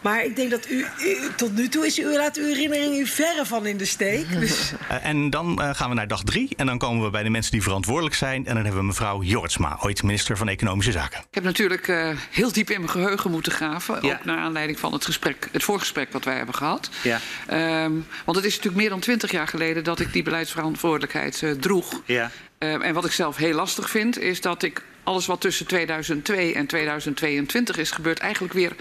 [0.00, 3.06] Maar ik denk dat u, u- tot nu toe is u, laat uw herinnering u
[3.06, 4.26] verre van in de steek.
[4.40, 6.48] Dus Eh, en dan eh, gaan we naar dag drie.
[6.56, 8.46] En dan komen we bij de mensen die verantwoordelijk zijn.
[8.46, 11.18] En dan hebben we mevrouw Jortsma, ooit minister van Economische Zaken.
[11.18, 14.02] Ik heb natuurlijk eh, heel diep in mijn geheugen moeten graven.
[14.02, 16.90] Ook naar aanleiding van het, gesprek, het voorgesprek wat wij hebben gehad.
[17.02, 17.20] Ja.
[17.46, 17.92] Ehm,
[18.24, 22.02] want het is natuurlijk meer dan twintig jaar geleden dat ik die beleidsverantwoordelijkheid eh, droeg.
[22.04, 22.30] Ja.
[22.58, 26.54] Ehm, en wat ik zelf heel lastig vind, is dat ik alles wat tussen 2002
[26.54, 28.72] en 2022 is gebeurd, eigenlijk weer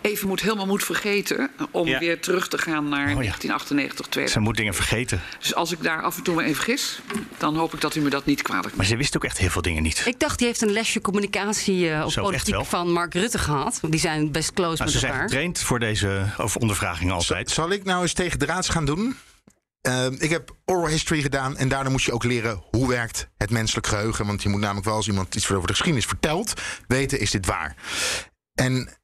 [0.00, 1.50] even moet, helemaal moet vergeten.
[1.70, 1.98] Om Ja.
[1.98, 4.30] weer terug te gaan naar 1998, 2000.
[4.30, 5.20] Ze moet dingen vergeten.
[5.38, 7.00] Dus als ik daar af en toe me even vergis,
[7.38, 9.50] dan hoop ik dat u me dat niet kwalijk Maar ze wist ook echt heel
[9.50, 10.02] veel dingen niet.
[10.06, 13.38] Ik dacht, die heeft een lesje communicatie eh, op Zo, echt politiek van Mark Rutte
[13.38, 13.80] gehad.
[13.88, 15.28] Die zijn best close Nou, met ze zijn elkaar.
[15.28, 17.50] getraind voor deze over ondervraging altijd.
[17.50, 19.16] Zal ik nou eens tegen draads gaan doen?
[19.80, 23.50] Eh, ik heb oral history gedaan en daarna moest je ook leren hoe werkt het
[23.50, 24.26] menselijk geheugen.
[24.26, 26.52] Want je moet namelijk wel als iemand iets over de geschiedenis vertelt,
[26.86, 27.76] weten is dit waar.
[28.54, 28.96] En er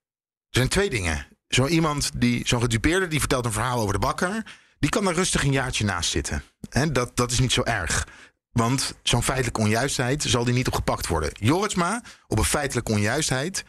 [0.51, 1.27] zijn twee dingen.
[1.49, 4.43] Zo iemand die, zo'n gedupeerde, die vertelt een verhaal over de bakker.
[4.79, 6.43] Die kan er rustig een jaartje naast zitten.
[6.69, 8.07] Hè, dat, dat is niet zo erg.
[8.51, 11.31] Want zo'n feitelijke onjuistheid zal die niet op gepakt worden.
[11.33, 13.65] Joritsma, op een feitelijke onjuistheid,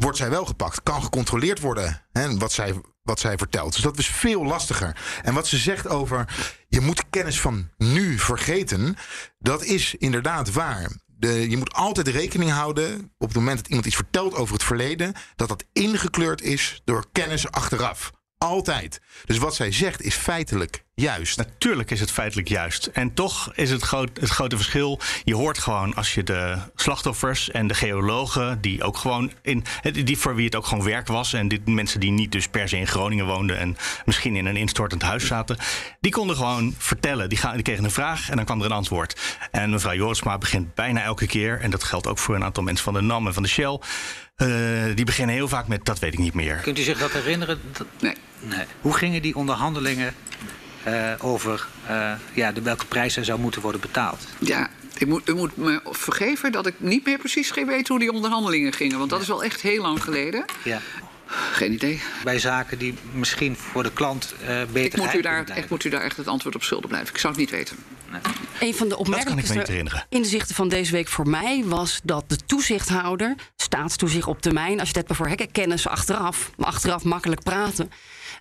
[0.00, 0.82] wordt zij wel gepakt.
[0.82, 2.06] Kan gecontroleerd worden
[2.38, 3.72] wat, zij, wat zij vertelt.
[3.72, 4.96] Dus dat is veel lastiger.
[5.22, 6.36] En wat ze zegt over
[6.68, 8.96] je moet kennis van nu vergeten,
[9.38, 10.90] dat is inderdaad waar.
[11.06, 14.64] De, je moet altijd rekening houden op het moment dat iemand iets vertelt over het
[14.64, 18.12] verleden, dat dat ingekleurd is door kennis achteraf.
[18.44, 19.00] Altijd.
[19.24, 21.36] Dus wat zij zegt is feitelijk juist.
[21.36, 22.86] Natuurlijk is het feitelijk juist.
[22.86, 25.00] En toch is het, het grote verschil.
[25.24, 29.64] Je hoort gewoon als je de slachtoffers en de geologen, die ook gewoon in.
[29.92, 31.32] die voor wie het ook gewoon werk was.
[31.32, 34.56] En die mensen die niet dus per se in Groningen woonden en misschien in een
[34.56, 35.56] instortend huis zaten.
[36.00, 37.28] Die konden gewoon vertellen.
[37.28, 39.38] Die, gaan, die kregen een vraag en dan kwam er een antwoord.
[39.50, 41.60] En mevrouw Jorisma begint bijna elke keer.
[41.60, 43.80] En dat geldt ook voor een aantal mensen van de NAM en van de Shell.
[44.40, 44.48] Eh,
[44.94, 46.56] die beginnen heel vaak met dat weet ik niet meer.
[46.56, 47.60] Kunt u zich dat herinneren?
[47.72, 48.14] Dat- Nee.
[48.40, 48.64] nee.
[48.80, 50.14] Hoe gingen die onderhandelingen
[50.82, 54.26] eh, over eh, ja, de welke prijs er zou moeten worden betaald?
[54.38, 54.68] Ja,
[54.98, 58.72] ik moet, u moet me vergeven dat ik niet meer precies weet hoe die onderhandelingen
[58.72, 58.98] gingen.
[58.98, 60.44] Want dat is wel echt heel lang geleden.
[60.62, 60.80] Ja.
[61.52, 62.00] Geen idee.
[62.24, 65.84] Bij zaken die misschien voor de klant eh beter Ik moet, u daar, ik moet
[65.84, 67.14] u daar echt het antwoord op schuldig blijven.
[67.14, 67.76] Ik zou het niet weten.
[68.60, 70.06] Een van de opmerkelijkste herinneren.
[70.08, 73.34] inzichten van deze week voor mij was dat de toezichthouder,
[73.70, 77.90] staatstoezicht op termijn, als je het hebt kennis achteraf, maar achteraf makkelijk praten,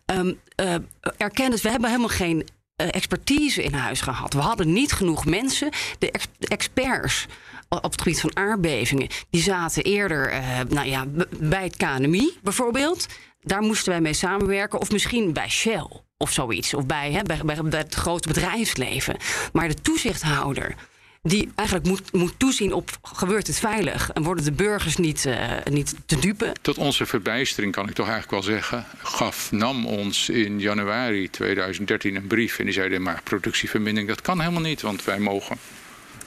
[0.06, 0.76] ehm eh,
[1.18, 4.34] erkennis, we hebben helemaal geen eh, expertise in huis gehad.
[4.34, 5.70] We hadden niet genoeg mensen,
[6.00, 7.26] de, ex- de experts
[7.70, 11.06] op het gebied van aardbevingen, die zaten eerder eh, nou ja,
[11.40, 13.08] bij het KNMI bijvoorbeeld.
[13.42, 14.80] Daar moesten wij mee samenwerken.
[14.80, 16.74] Of misschien bij Shell of zoiets.
[16.74, 19.18] Of bij, hè, bij, bij het grote bedrijfsleven.
[19.54, 20.76] Maar de toezichthouder,
[21.22, 25.52] die eigenlijk moet, moet toezien op gebeurt het veilig en worden de burgers niet, eh,
[25.64, 26.54] niet te dupe.
[26.62, 32.16] Tot onze verbijstering kan ik toch eigenlijk wel zeggen, gaf NAM ons in januari 2013
[32.16, 35.58] een brief en die zeiden maar productievermindering dat kan helemaal niet, want wij mogen,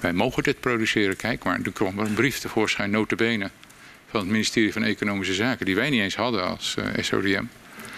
[0.01, 1.16] wij mogen dit produceren.
[1.16, 3.51] Kijk maar, er kwam een brief tevoorschijn, notabene,
[4.11, 7.45] van het ministerie van Economische Zaken die wij niet eens hadden als eh, SODM.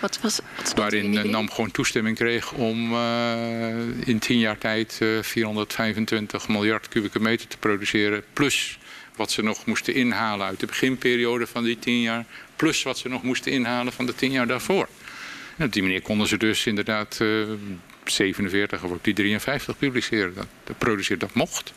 [0.04, 1.24] Wat was, wat Waarin eh?
[1.24, 7.48] NAM gewoon toestemming kreeg om eh, in tien jaar tijd eh, 425 miljard kubieke meter
[7.48, 8.24] te produceren.
[8.32, 8.78] Plus
[9.16, 12.24] wat ze nog moesten inhalen uit de beginperiode van die tien jaar.
[12.56, 14.88] Plus wat ze nog moesten inhalen van de tien jaar daarvoor.
[15.56, 17.28] En op die manier konden ze dus inderdaad eh
[18.04, 20.34] 47 of ook die 53 publiceren.
[20.34, 21.72] Dat, dat produceren, dat mocht.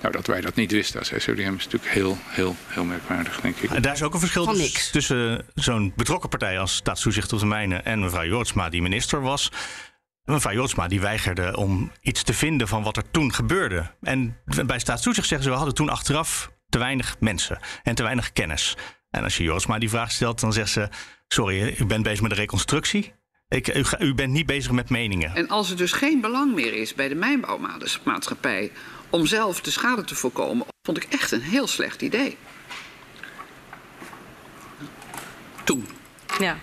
[0.00, 3.56] Nou, dat wij dat niet wisten als SODM is natuurlijk heel, heel, heel merkwaardig, denk
[3.56, 3.70] ik.
[3.70, 7.46] En daar is ook een verschil dus tussen zo'n betrokken partij als Staatstoezicht op de
[7.46, 9.52] Mijnen en mevrouw Jortsma, die minister was.
[10.24, 13.90] Mevrouw Jortsma die weigerde om iets te vinden van wat er toen gebeurde.
[14.00, 14.36] En
[14.66, 18.76] bij Staatstoezicht zeggen ze, we hadden toen achteraf te weinig mensen en te weinig kennis.
[19.10, 20.88] En als je Jortsma die vraag stelt, dan zegt ze,
[21.28, 23.12] sorry, u bent bezig met de reconstructie.
[23.48, 25.34] Ik, u, u bent niet bezig met meningen.
[25.34, 28.72] En als er dus geen belang meer is bij de mijnbouwmaatschappij
[29.10, 32.36] om zelf de schade te voorkomen, vond ik echt een heel slecht idee.
[35.64, 35.86] Toen.
[36.38, 36.58] Ja.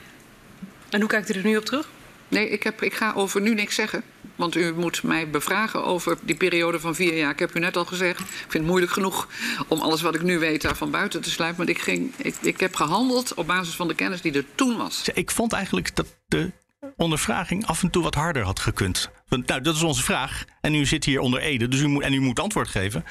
[0.89, 1.89] En hoe kijkt u er nu op terug?
[2.27, 4.03] Nee, ik, heb, ik ga over nu niks zeggen.
[4.35, 7.31] Want u moet mij bevragen over die periode van vier jaar.
[7.31, 9.27] Ik heb u net al gezegd, ik vind het moeilijk genoeg
[9.67, 11.65] om alles wat ik nu weet daarvan buiten te sluiten.
[11.65, 14.77] Maar ik, ging, ik, ik heb gehandeld op basis van de kennis die er toen
[14.77, 15.09] was.
[15.13, 16.51] Ik vond eigenlijk dat de
[16.95, 19.09] ondervraging af en toe wat harder had gekund.
[19.27, 20.45] Want, nou, dat is onze vraag.
[20.61, 23.01] En u zit hier onder Ede, dus u moet, en u moet antwoord geven.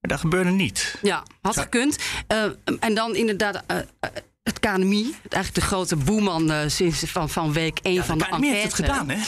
[0.00, 0.98] Maar dat gebeurde niet.
[1.02, 1.98] Ja, had gekund.
[2.26, 2.44] Eh,
[2.80, 4.10] en dan inderdaad eh, eh,
[4.48, 8.56] het KNMI, eigenlijk de grote boeman eh, sinds van, van week 1 van de, enquête.
[8.56, 9.18] het gedaan, hè?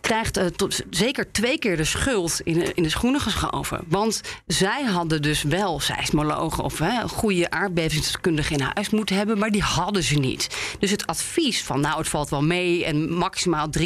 [0.00, 3.80] Krijgt eh, tot, zeker twee keer de schuld in, de- in de schoenen geschoven.
[3.88, 9.50] Want zij hadden dus wel seismologen of hè, goede aardbevingsdeskundigen in huis moeten hebben, maar
[9.50, 10.56] die hadden ze niet.
[10.78, 13.84] Dus het advies van nou, het valt wel mee en maximaal 3,9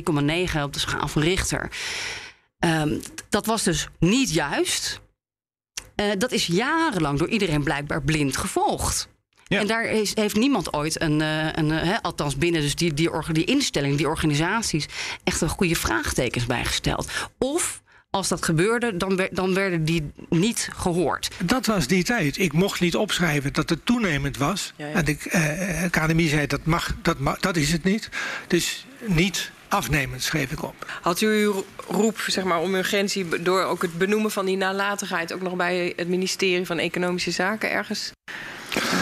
[0.63, 1.71] op de schaal van Richter.
[2.59, 5.01] Ehm, dat was dus niet juist.
[5.95, 9.09] Eh, dat is jarenlang door iedereen blijkbaar blind gevolgd.
[9.49, 12.95] En daar is, heeft niemand ooit een, eh, een eh, hè, althans binnen dus die,
[12.95, 14.87] die, orga- die instelling, die organisaties,
[15.25, 17.11] echt een goede vraagtekens bij gesteld.
[17.39, 21.31] Of als dat gebeurde, dan, dan werden die niet gehoord.
[21.45, 22.39] Dat was die tijd.
[22.39, 24.73] Ik mocht niet opschrijven dat het toenemend was.
[24.77, 24.93] Ja, ja.
[24.95, 28.09] En de eh, academie zei dat mag, dat mag, dat is het niet.
[28.47, 30.99] Dus niet afnemend schreef ik op.
[31.03, 35.33] Had u uw roep zeg maar, om urgentie door ook het benoemen van die nalatigheid
[35.33, 38.13] ook nog bij het ministerie van Economische Zaken ergens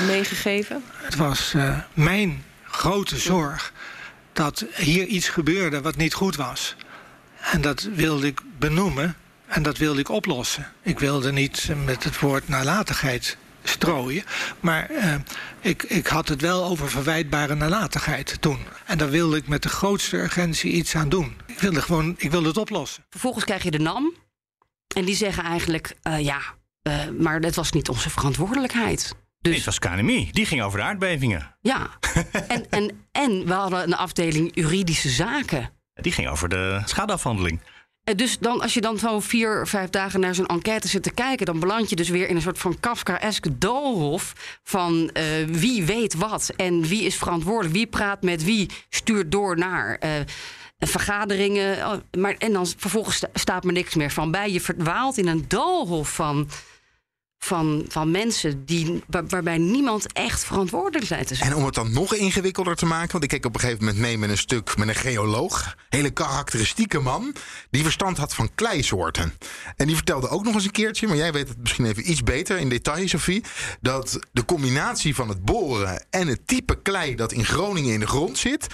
[0.06, 0.84] meegegeven?
[0.92, 3.72] Het was eh, mijn grote zorg
[4.32, 6.76] dat hier iets gebeurde wat niet goed was.
[7.52, 10.72] En dat wilde ik benoemen en dat wilde ik oplossen.
[10.82, 14.24] Ik wilde niet met het woord nalatigheid strooien.
[14.60, 15.14] Maar eh,
[15.60, 18.58] ik, ik had het wel over verwijtbare nalatigheid toen.
[18.84, 21.36] En daar wilde ik met de grootste urgentie iets aan doen.
[21.46, 23.04] Ik wilde gewoon, ik wilde het oplossen.
[23.10, 24.12] Vervolgens krijg je de NAM.
[24.96, 26.40] En die zeggen eigenlijk, eh, ja,
[26.82, 29.14] eh, maar dat was niet onze verantwoordelijkheid.
[29.50, 30.28] Nee, het was KNMI.
[30.32, 31.56] Die ging over de aardbevingen.
[31.60, 31.90] Ja,
[32.48, 35.70] en, en, en we hadden een afdeling juridische zaken.
[35.94, 37.60] Die ging over de schadeafhandeling.
[38.16, 41.46] Dus dan, als je dan zo vier, vijf dagen naar zo'n enquête zit te kijken,
[41.46, 44.32] dan beland je dus weer in een soort van Kafkaeske doolhof
[44.62, 49.56] van eh, wie weet wat en wie is verantwoordelijk, wie praat met wie, stuurt door
[49.58, 49.96] naar.
[49.98, 50.10] eh,
[50.78, 54.50] vergaderingen, oh, maar, en dan vervolgens sta- staat me niks meer van bij.
[54.52, 56.48] Je verdwaalt in een doolhof van,
[57.44, 61.50] van, van mensen die, waar- waarbij niemand echt verantwoordelijk lijkt zijn.
[61.50, 64.02] En om het dan nog ingewikkelder te maken, want ik keek op een gegeven moment
[64.02, 65.74] mee met een stuk met een geoloog.
[65.88, 67.34] Hele karakteristieke man,
[67.70, 69.32] die verstand had van kleisoorten.
[69.76, 72.22] En die vertelde ook nog eens een keertje, maar jij weet het misschien even iets
[72.22, 73.44] beter in detail, Sophie.
[73.80, 78.06] Dat de combinatie van het boren en het type klei dat in Groningen in de
[78.06, 78.66] grond zit.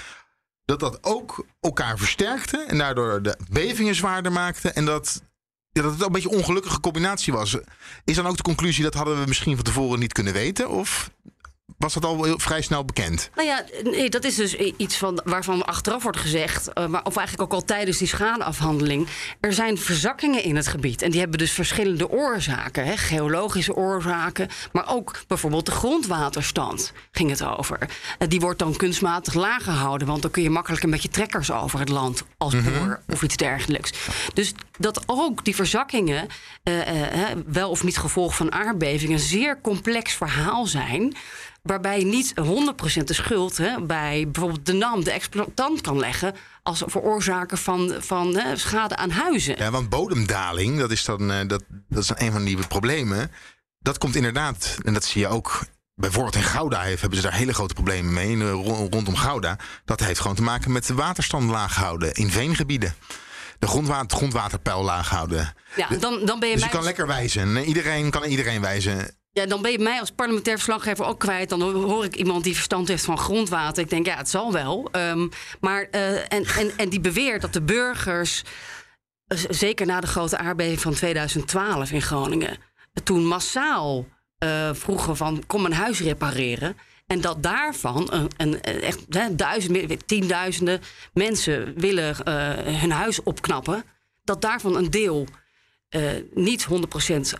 [0.65, 4.71] Dat dat ook elkaar versterkte en daardoor de bevingen zwaarder maakte.
[4.71, 5.23] En dat,
[5.73, 7.59] ja, dat het een beetje een ongelukkige combinatie was.
[8.05, 10.69] Is dan ook de conclusie dat hadden we misschien van tevoren niet kunnen weten?
[10.69, 11.11] Of
[11.81, 13.31] was dat al vrij snel bekend?
[13.35, 17.17] Nou ja, nee, dat is dus iets van, waarvan achteraf wordt gezegd, eh, maar, of
[17.17, 19.09] eigenlijk ook al tijdens die schadeafhandeling.
[19.41, 21.03] Er zijn verzakkingen in het gebied.
[21.03, 22.85] En die hebben dus verschillende oorzaken.
[22.85, 27.79] Hè, geologische oorzaken, maar ook bijvoorbeeld de grondwaterstand ging het over.
[28.19, 31.53] Eh, die wordt dan kunstmatig laag gehouden, want dan kun je makkelijk een beetje trekkers
[31.53, 33.93] over het land als boer of iets dergelijks.
[34.35, 36.27] Dus dat ook die verzakkingen,
[36.63, 36.75] eh,
[37.47, 41.17] wel of niet gevolg van aardbevingen, een zeer complex verhaal zijn
[41.63, 42.35] waarbij je niet
[43.01, 47.95] 100% de schuld hè, bij bijvoorbeeld de NAM, de exploitant, kan leggen als veroorzaker van,
[47.99, 49.57] van hè, schade aan huizen.
[49.59, 53.31] Ja, want bodemdaling, dat is dan eh, dat, dat is een van die problemen.
[53.79, 55.65] Dat komt inderdaad, en dat zie je ook.
[55.95, 58.31] Bijvoorbeeld in Gouda heeft, hebben ze daar hele grote problemen mee.
[58.31, 59.57] in, eh, ro- rondom Gouda.
[59.85, 62.95] Dat heeft gewoon te maken met de waterstand laag houden in veengebieden.
[63.59, 65.55] De grondwater, grondwaterpeil laag houden.
[65.77, 67.57] Ja, dan, dan ben je dus je kan lekker wijzen.
[67.65, 69.15] Iedereen kan iedereen wijzen.
[69.33, 71.49] Ja, dan ben je mij als parlementair verslaggever ook kwijt.
[71.49, 73.83] Dan hoor ik iemand die verstand heeft van grondwater.
[73.83, 74.89] Ik denk, ja, het zal wel.
[74.93, 75.29] Ehm,
[75.61, 78.43] maar, eh, en, en, en die beweert dat de burgers,
[79.49, 82.59] zeker na de grote aardbeving van 2012 in Groningen,
[83.05, 84.07] toen massaal
[84.39, 86.77] eh, vroegen van, kom een huis repareren.
[87.07, 90.81] En dat daarvan een, een, echt hè, duizenden, tienduizenden
[91.13, 93.85] mensen willen eh, hun huis opknappen.
[94.25, 95.27] Dat daarvan een deel
[96.35, 97.37] niet 100%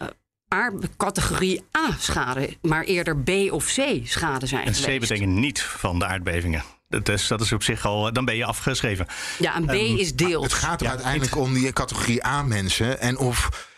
[0.55, 4.97] aard- categorie A schade, maar eerder B of C schade zijn En geweest.
[4.97, 6.63] C betekent niet van de aardbevingen.
[6.89, 9.07] Dat is, dat is op zich al, dan ben je afgeschreven.
[9.39, 10.45] Ja, een B Ehm, is deels.
[10.45, 13.01] Het gaat er Ja, uiteindelijk om die categorie A mensen.
[13.01, 13.69] En of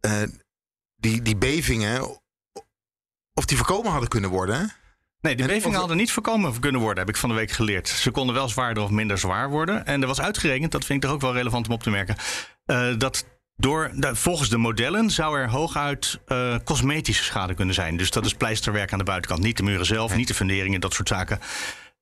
[0.00, 0.22] eh,
[0.96, 2.20] die, die bevingen,
[3.34, 4.72] of die voorkomen hadden kunnen worden.
[5.20, 7.88] Nee, die En bevingen hadden niet voorkomen kunnen worden, heb ik van de week geleerd.
[7.88, 9.86] Ze konden wel zwaarder of minder zwaar worden.
[9.86, 12.16] En er was uitgerekend, dat vind ik toch ook wel relevant om op te merken,
[12.64, 13.24] eh, dat
[13.60, 17.96] door, volgens de modellen zou er hooguit eh, cosmetische schade kunnen zijn.
[17.96, 19.42] Dus dat is pleisterwerk aan de buitenkant.
[19.42, 21.40] Niet de muren zelf, niet de funderingen, dat soort zaken.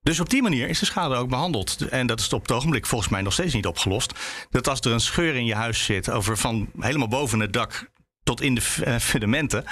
[0.03, 1.89] Dus op die manier is de schade ook behandeld.
[1.89, 4.13] En dat is op het ogenblik volgens mij nog steeds niet opgelost.
[4.51, 7.91] Dat als er een scheur in je huis zit, over van helemaal boven het dak
[8.23, 9.65] tot in de eh, fundamenten.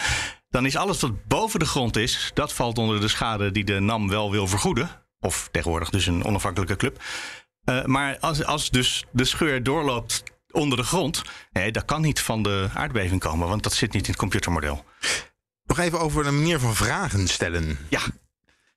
[0.50, 3.80] Dan is alles wat boven de grond is, dat valt onder de schade die de
[3.80, 4.88] NAM wel wil vergoeden.
[5.20, 7.02] Of tegenwoordig dus een onafhankelijke club.
[7.64, 10.22] Eh, maar als, als dus de scheur doorloopt
[10.56, 14.04] onder de grond, nee, dat kan niet van de aardbeving komen, want dat zit niet
[14.04, 14.84] in het computermodel.
[15.64, 17.78] Nog even over de manier van vragen stellen.
[17.88, 18.00] Ja.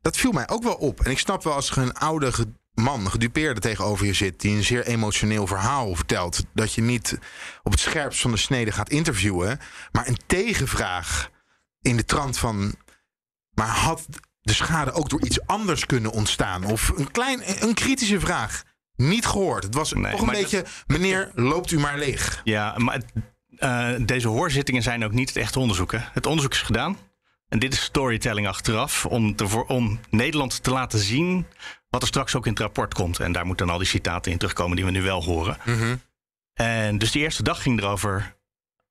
[0.02, 1.00] Dat viel mij ook wel op.
[1.00, 2.32] En ik snap wel als er een oude
[2.74, 4.40] man, een gedupeerde tegenover je zit...
[4.42, 6.44] die een zeer emotioneel verhaal vertelt...
[6.54, 7.20] dat je niet
[7.64, 9.60] op het scherpst van de snede gaat interviewen...
[9.92, 11.30] maar een tegenvraag
[11.82, 12.76] in de trant van...
[13.54, 14.06] maar had
[14.42, 16.66] de schade ook door iets anders kunnen ontstaan?
[16.66, 18.64] Of een, klein, een kritische vraag.
[19.02, 19.64] Niet gehoord.
[19.64, 20.66] Het was toch een beetje...
[20.88, 22.42] meneer, loopt u maar leeg.
[22.44, 23.02] Ja, maar
[23.58, 25.92] eh, deze hoorzittingen zijn ook niet het echte onderzoek.
[25.92, 26.00] Hè?
[26.02, 26.98] Het onderzoek is gedaan.
[27.48, 31.46] En dit is storytelling achteraf om, te om Nederland te laten zien
[31.90, 33.20] wat er straks ook in het rapport komt.
[33.20, 35.58] En daar moeten dan al die citaten in terugkomen die we nu wel horen.
[36.54, 38.36] En dus die eerste dag ging erover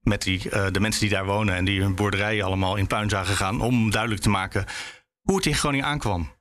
[0.00, 3.08] met die, eh, de mensen die daar wonen en die hun boerderijen allemaal in puin
[3.08, 3.60] zagen gaan.
[3.60, 4.64] Om duidelijk te maken
[5.22, 6.36] hoe het in Groningen aankwam.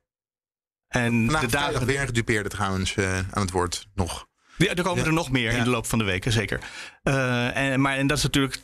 [0.88, 4.26] En Vandaag de dagen weer gedupeerde trouwens eh, aan het woord nog.
[4.56, 5.06] ja, er komen Ja.
[5.06, 6.60] er nog meer in de loop van de weken, zeker.
[7.02, 8.60] Eh, en, maar en dat is natuurlijk.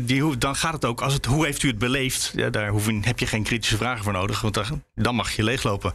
[0.00, 2.32] Die, dan gaat het ook als het hoe heeft u het beleefd?
[2.34, 5.42] Ja, daar hoef heb je geen kritische vragen voor nodig, want daar- dan mag je
[5.42, 5.92] leeglopen.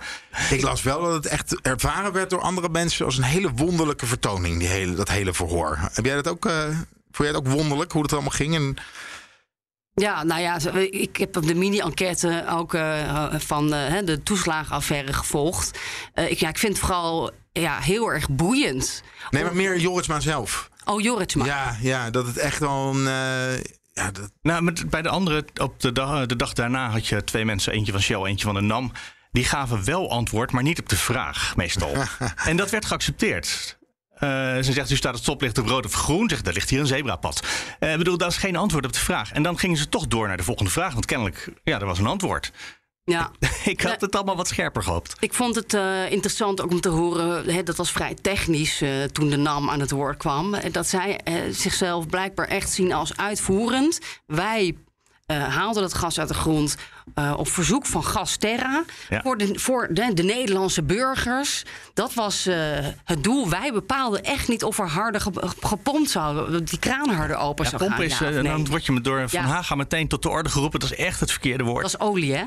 [0.49, 4.05] Ik las wel dat het echt ervaren werd door andere mensen als een hele wonderlijke
[4.05, 5.77] vertoning, die hele, dat hele verhoor.
[5.91, 6.63] Heb jij dat ook, eh
[7.11, 8.55] vond jij het ook wonderlijk hoe het allemaal ging?
[8.55, 8.75] En,
[9.99, 15.13] Ja, nou ja, ik heb op de mini-enquête ook eh, van eh, hè, de toeslagenaffaire
[15.13, 15.79] gevolgd.
[16.13, 19.03] Eh, ik, ja, ik vind het vooral ja, heel erg boeiend.
[19.29, 20.69] nee, maar meer Joritsma zelf.
[20.85, 21.45] Oh, Joritsma.
[21.45, 23.07] Ja, ja, dat het echt wel een...
[23.07, 23.57] eh,
[23.93, 27.23] ja, dat, Nou, met, bij de andere, op de dag, de dag daarna had je
[27.23, 28.91] twee mensen, eentje van Shell, eentje van de NAM.
[29.31, 31.93] Die gaven wel antwoord, maar niet op de vraag, meestal.
[32.45, 33.77] en dat werd geaccepteerd.
[34.19, 36.29] Eh, ze zegt, u staat het stoplicht op rood of groen.
[36.29, 37.47] Zegt, daar ligt hier een zebrapad.
[37.79, 39.31] Eh, Ik bedoel, dat is geen antwoord op de vraag.
[39.31, 40.93] En dan gingen ze toch door naar de volgende vraag.
[40.93, 42.51] Want kennelijk, ja, er was een antwoord.
[43.03, 43.31] Ja.
[43.65, 45.15] Ik had het allemaal wat scherper gehoopt.
[45.19, 49.29] Ik vond het eh, interessant ook om te horen, hè, dat was vrij technisch toen
[49.29, 51.19] de NAM aan het woord kwam, dat zij
[51.51, 53.99] zichzelf blijkbaar echt zien als uitvoerend.
[54.25, 54.77] Wij
[55.27, 56.75] haalden het gas uit de grond
[57.13, 59.21] eh, op verzoek van Gasterra Ja.
[59.21, 61.63] voor, de, voor de, de Nederlandse burgers.
[61.93, 62.55] Dat was eh,
[63.03, 63.49] het doel.
[63.49, 67.77] Wij bepaalden echt niet of er harder ge- gepompt zou, die kraan harder open Ja,
[67.77, 68.01] zou gaan.
[68.03, 68.43] is, ja eh, nee.
[68.43, 69.39] dan word je me door Van.
[69.39, 70.79] Haga meteen tot de orde geroepen.
[70.79, 71.81] Dat is echt het verkeerde woord.
[71.81, 72.43] Dat is olie, hè?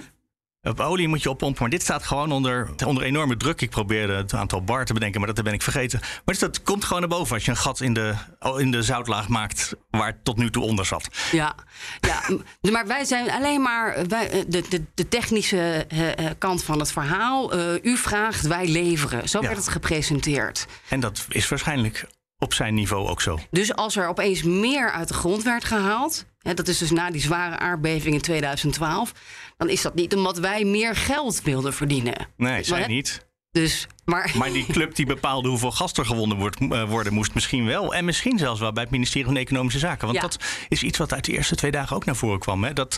[0.69, 3.61] Op olie moet je oppompen, maar dit staat gewoon onder, onder enorme druk.
[3.61, 5.99] Ik probeerde het aantal bar te bedenken, maar dat ben ik vergeten.
[6.01, 8.71] Maar dus dat komt gewoon naar boven als je een gat in de, oh, in
[8.71, 11.09] de zoutlaag maakt waar het tot nu toe onder zat.
[11.33, 11.55] Ja,
[12.01, 12.23] ja
[12.71, 16.79] maar wij zijn alleen maar wij, eh, de, de, de technische eh, eh, kant van
[16.79, 17.53] het verhaal.
[17.53, 19.29] Eh, u vraagt, wij leveren.
[19.29, 19.47] Zo Ja.
[19.47, 20.67] werd het gepresenteerd.
[20.89, 22.07] En dat is waarschijnlijk
[22.43, 23.39] op zijn niveau ook zo.
[23.51, 27.11] Dus als er opeens meer uit de grond werd gehaald, hè, dat is dus na
[27.11, 29.13] die zware aardbeving in 2012,
[29.57, 32.27] dan is dat niet omdat wij meer geld wilden verdienen.
[32.37, 33.27] Nee, zij Maar- niet.
[33.51, 37.35] Dus, maar, Maar die club die bepaalde hoeveel gas er gewonnen wordt, eh, worden moest
[37.35, 37.95] misschien wel.
[37.95, 40.07] En misschien zelfs wel bij het ministerie van Economische Zaken.
[40.07, 40.23] Want Ja.
[40.23, 40.39] dat
[40.69, 42.65] is iets wat uit de eerste twee dagen ook naar voren kwam.
[42.65, 42.73] Hè?
[42.73, 42.97] Dat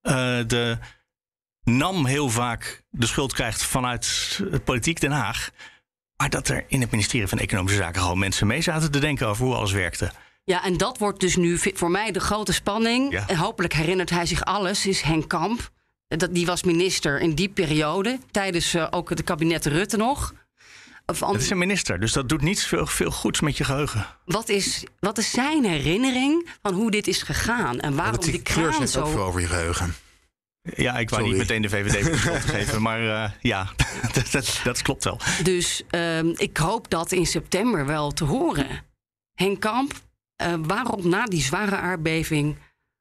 [0.00, 0.12] eh,
[0.46, 0.78] de
[1.64, 5.50] NAM heel vaak de schuld krijgt vanuit het politiek Den Haag.
[6.16, 9.26] Maar dat er in het ministerie van Economische Zaken gewoon mensen mee zaten te denken
[9.28, 10.10] over hoe alles werkte.
[10.44, 13.12] Ja, en dat wordt dus nu voor mij de grote spanning.
[13.12, 13.24] Ja.
[13.26, 15.70] En hopelijk herinnert hij zich alles, is Henk Kamp.
[16.08, 20.34] Dat, die was minister in die periode, tijdens eh, ook het kabinet Rutte nog.
[21.06, 24.06] Van, Het is een minister, dus dat doet niet veel, veel goeds met je geheugen.
[24.24, 27.80] wat, is, wat is zijn herinnering van hoe dit is gegaan?
[27.80, 29.26] En waarom die Die kleur kraan zegt ook veel zo...
[29.26, 29.94] over je geheugen.
[30.74, 31.38] Ja, ik wou Sorry.
[31.38, 33.68] niet meteen de VVD schuld geven, maar eh, ja,
[34.14, 35.20] dat, dat, dat klopt wel.
[35.42, 38.84] Dus ehm, ik hoop dat in september wel te horen.
[39.34, 39.92] Henk Kamp,
[40.36, 42.56] eh, waarom na die zware aardbeving...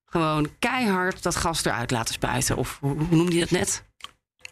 [0.05, 2.57] gewoon keihard dat gas eruit laten spuiten?
[2.57, 3.83] Of hoe, hoe noemde je dat net?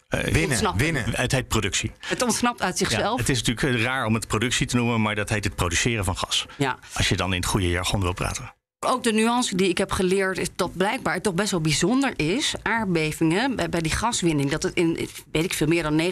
[0.10, 0.82] winnen, ontsnappen.
[0.82, 1.04] winnen.
[1.12, 1.92] Het heet productie.
[2.00, 3.20] Het ontsnapt uit Ja, zichzelf.
[3.20, 6.06] het is natuurlijk eh, raar om het productie te noemen, maar dat heet het produceren
[6.06, 6.46] van gas.
[6.58, 6.78] Ja.
[6.94, 8.54] Als je dan in het goede jargon wil praten.
[8.86, 12.54] Ook de nuance die ik heb geleerd is dat blijkbaar toch best wel bijzonder is.
[12.62, 14.52] Aardbevingen bij, die gaswinning.
[14.52, 16.06] Dat het in, weet ik veel, meer dan 90%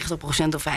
[0.54, 0.68] of 95%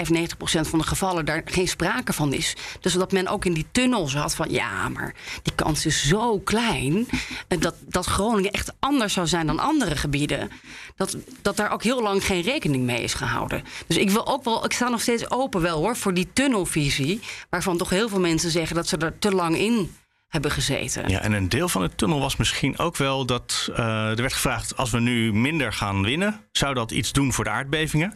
[0.62, 2.56] van de gevallen daar geen sprake van is.
[2.80, 6.39] Dus dat men ook in die tunnel zat van ja, maar die kans is zo
[6.39, 7.08] klein.
[7.48, 10.50] En dat, dat Groningen echt anders zou zijn dan andere gebieden.
[10.96, 13.64] Dat, dat daar ook heel lang geen rekening mee is gehouden.
[13.88, 17.20] Dus ik wil ook wel, ik sta nog steeds open wel hoor, voor die tunnelvisie.
[17.50, 19.91] Waarvan toch heel veel mensen zeggen dat ze er te lang in
[20.36, 21.10] hebben gezeten.
[21.10, 24.34] Ja, en een deel van de tunnel was misschien ook wel dat eh, er werd
[24.34, 28.14] gevraagd: als we nu minder gaan winnen, zou dat iets doen voor de aardbevingen?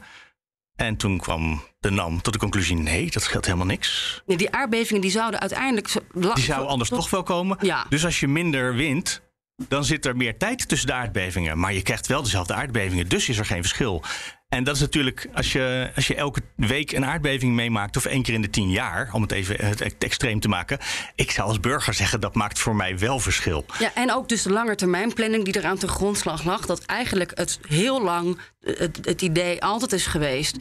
[0.75, 4.21] En toen kwam de NAM tot de conclusie: nee, dat scheelt helemaal niks.
[4.25, 5.93] Nee, die aardbevingen die zouden uiteindelijk...
[6.13, 7.57] Die zou anders tot- toch wel komen.
[7.61, 7.85] Ja.
[7.89, 9.21] Dus als je minder wint,
[9.67, 11.59] dan zit er meer tijd tussen de aardbevingen.
[11.59, 14.03] Maar je krijgt wel dezelfde aardbevingen, dus is er geen verschil.
[14.49, 18.21] En dat is natuurlijk, als je, als je elke week een aardbeving meemaakt, of één
[18.21, 20.79] keer in de tien jaar, om het even het extreem te maken.
[21.15, 23.65] Ik zou als burger zeggen, dat maakt voor mij wel verschil.
[23.79, 26.65] Ja, en ook dus de langetermijnplanning die eraan ten grondslag lag.
[26.65, 30.57] Dat eigenlijk het heel lang het, idee altijd is geweest...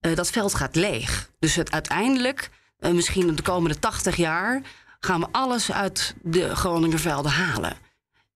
[0.00, 1.30] eh, dat veld gaat leeg.
[1.38, 4.62] Dus het uiteindelijk, eh, misschien de komende 80 jaar...
[5.00, 7.83] gaan we alles uit de Groningervelden halen.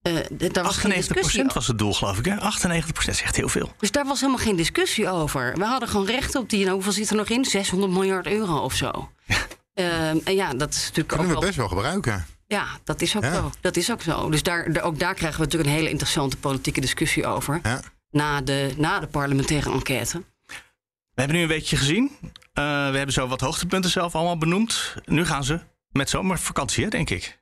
[0.03, 1.55] Eh, d- daar was geen 98% discussie over.
[1.55, 2.25] was het doel, geloof ik.
[2.25, 2.37] Hè?
[2.41, 3.73] 98% is echt heel veel.
[3.79, 5.55] Dus daar was helemaal geen discussie over.
[5.59, 7.45] We hadden gewoon recht op die, nou, hoeveel zit er nog in?
[7.45, 9.11] 600 miljard euro of zo.
[9.75, 12.27] Ehm, en ja, dat is natuurlijk Kunnen ook we best wel gebruiken.
[12.47, 13.35] Ja, dat is ook Ja.
[13.35, 13.51] zo.
[13.61, 14.31] Dat is ook zo.
[14.31, 17.61] Dus daar, ook daar krijgen we natuurlijk een hele interessante politieke discussie over.
[17.63, 17.81] Ja.
[18.11, 20.23] Na, de, na de parlementaire enquête.
[21.15, 22.11] We hebben nu een weekje gezien.
[22.21, 22.31] Eh,
[22.65, 24.95] we hebben zo wat hoogtepunten zelf allemaal benoemd.
[25.05, 27.38] Nu gaan ze met zomervakantie, hè, denk ik.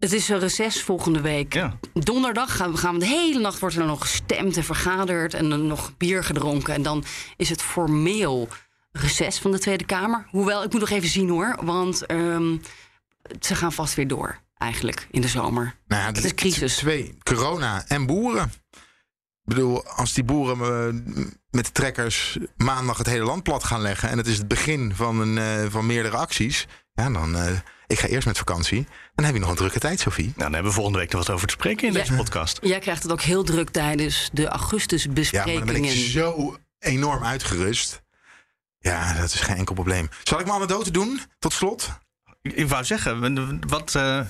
[0.00, 1.62] Het is een reces volgende week.
[1.92, 5.50] Donderdag gaan we, gaan we de hele nacht wordt er nog gestemd en vergaderd en
[5.50, 6.74] dan nog bier gedronken.
[6.74, 7.04] En dan
[7.36, 8.48] is het formeel
[8.92, 10.26] reces van de Tweede Kamer.
[10.30, 11.58] Hoewel, ik moet nog even zien hoor.
[11.62, 12.56] Want ehm,
[13.40, 15.74] ze gaan vast weer door, eigenlijk, in de zomer.
[15.86, 16.76] Nou ja, het is crisis.
[16.76, 18.52] Twee, corona en boeren.
[19.44, 23.80] Ik bedoel, als die boeren eh, met de trekkers maandag het hele land plat gaan
[23.80, 24.08] leggen...
[24.08, 26.66] en het is het begin van, een, eh, van meerdere acties...
[26.94, 27.36] ja, dan...
[27.36, 27.58] eh,
[27.90, 28.86] ik ga eerst met vakantie.
[29.14, 30.24] Dan heb je nog een drukke tijd, Sophie.
[30.24, 31.98] Nou, dan hebben we volgende week nog wat over te spreken in Ja.
[31.98, 32.58] deze podcast.
[32.62, 35.66] Jij krijgt het ook heel druk tijdens de Ja, maar augustusbesprekingen.
[35.66, 38.02] dan ben ik zo enorm uitgerust.
[38.78, 40.08] Ja, dat is geen enkel probleem.
[40.22, 41.88] Zal ik mijn anekdote doen, tot slot?
[42.42, 43.94] Ik, ik wou zeggen, wat...
[43.94, 44.20] eh,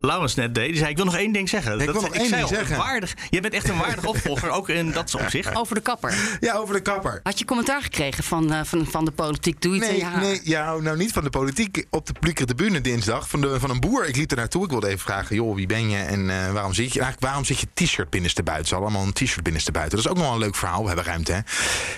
[0.00, 0.68] Laurens net deed.
[0.68, 1.72] Die zei, ik wil nog één ding zeggen.
[1.80, 2.76] ik Dat- wil nog één ding zeggen.
[2.76, 5.54] Waardig, je bent echt een waardig opvolger, ook in dat opzicht.
[5.56, 6.14] Over de kapper.
[6.40, 7.20] Ja, over de kapper.
[7.22, 9.60] Had je commentaar gekregen van, eh, van, van de politiek?
[9.62, 10.20] Doe iets Nee, je haar.
[10.20, 11.84] nee ja, nou niet van de politiek.
[11.90, 14.06] Op de publieke tribune dinsdag van, de, van een boer.
[14.08, 14.64] Ik liep er naartoe.
[14.64, 17.00] Ik wilde even vragen, joh, wie ben je en eh, waarom zit je?
[17.00, 18.68] Eigenlijk, waarom zit je t-shirt binnenste buiten?
[18.68, 19.96] Ze hadden allemaal een t-shirt binnenste buiten.
[19.96, 20.80] Dat is ook nog wel een leuk verhaal.
[20.80, 21.40] We hebben ruimte, hè?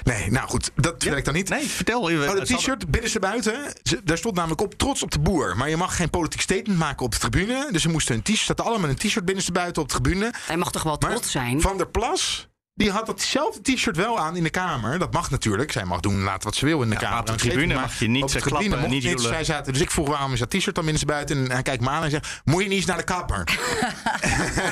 [0.03, 1.49] Nee, nou goed, dat werkt dan niet.
[1.49, 2.01] Nee, vertel.
[2.01, 3.73] Oh, dat t-shirt binnenste buiten.
[4.05, 5.57] Daar stond namelijk op trots op de boer.
[5.57, 7.69] Maar je mag geen politiek statement maken op de tribune.
[7.71, 10.33] Dus ze moesten een t-shirt, zaten allemaal met een t-shirt binnenste buiten op de tribune.
[10.47, 11.61] Hij mag toch wel trots zijn?
[11.61, 12.49] Van der Plas.
[12.75, 14.99] Die had datzelfde t-shirt wel aan in de Kamer.
[14.99, 15.73] Dat mag natuurlijk.
[15.73, 17.11] Zij mag doen laat wat ze wil in de Kamer.
[17.11, 19.03] maar op de tribune mag je niet klappen, niet niet.
[19.03, 19.21] joelen.
[19.23, 21.37] Zij zaten, dus ik vroeg waarom is dat t-shirt dan binnen buiten?
[21.45, 23.45] En hij kijkt me aan en zegt: Moet je niet eens naar de kapper?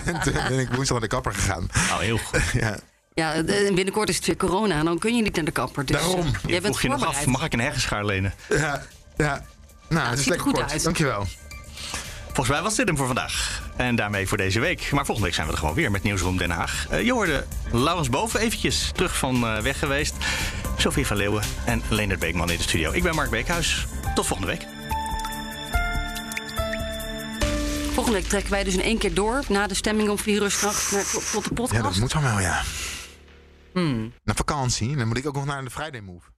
[0.04, 1.68] en toen ben ik woensdag naar de kapper gegaan.
[1.74, 2.40] Oh, heel goed.
[2.62, 2.78] ja.
[3.14, 3.42] Ja,
[3.74, 5.84] binnenkort is het weer corona en dan kun je niet naar de kapper.
[5.86, 6.20] Dus, Daarom.
[6.20, 8.34] eh, Je jij bent vroeg je nog af, mag ik een heggenschaar lenen?
[8.48, 8.82] Ja,
[9.16, 9.44] ja.
[9.88, 10.72] Nou, het het is er lekker goed kort.
[10.72, 10.82] uit.
[10.84, 11.26] Dankjewel.
[12.38, 13.62] Volgens mij was dit hem voor vandaag.
[13.76, 14.90] En daarmee voor deze week.
[14.90, 16.86] Maar volgende week zijn we er gewoon weer met Nieuwsroom Den Haag.
[16.90, 20.14] Eh, je hoorde Laurens Boven eventjes terug van eh, weg geweest.
[20.76, 22.92] Sophie van Leeuwen en Leendert Beekman in de studio.
[22.92, 23.86] Ik ben Mark Beekhuis.
[24.14, 24.66] Tot volgende week.
[27.92, 30.50] Volgende week trekken wij dus in één keer door na de stemming om vier uur
[30.50, 31.82] s'nachts naar tot, de podcast.
[31.82, 32.62] Ja, dat moet dan wel, ja.
[34.24, 34.96] Naar vakantie.
[34.96, 36.37] Dan moet ik ook nog naar de Friday Move.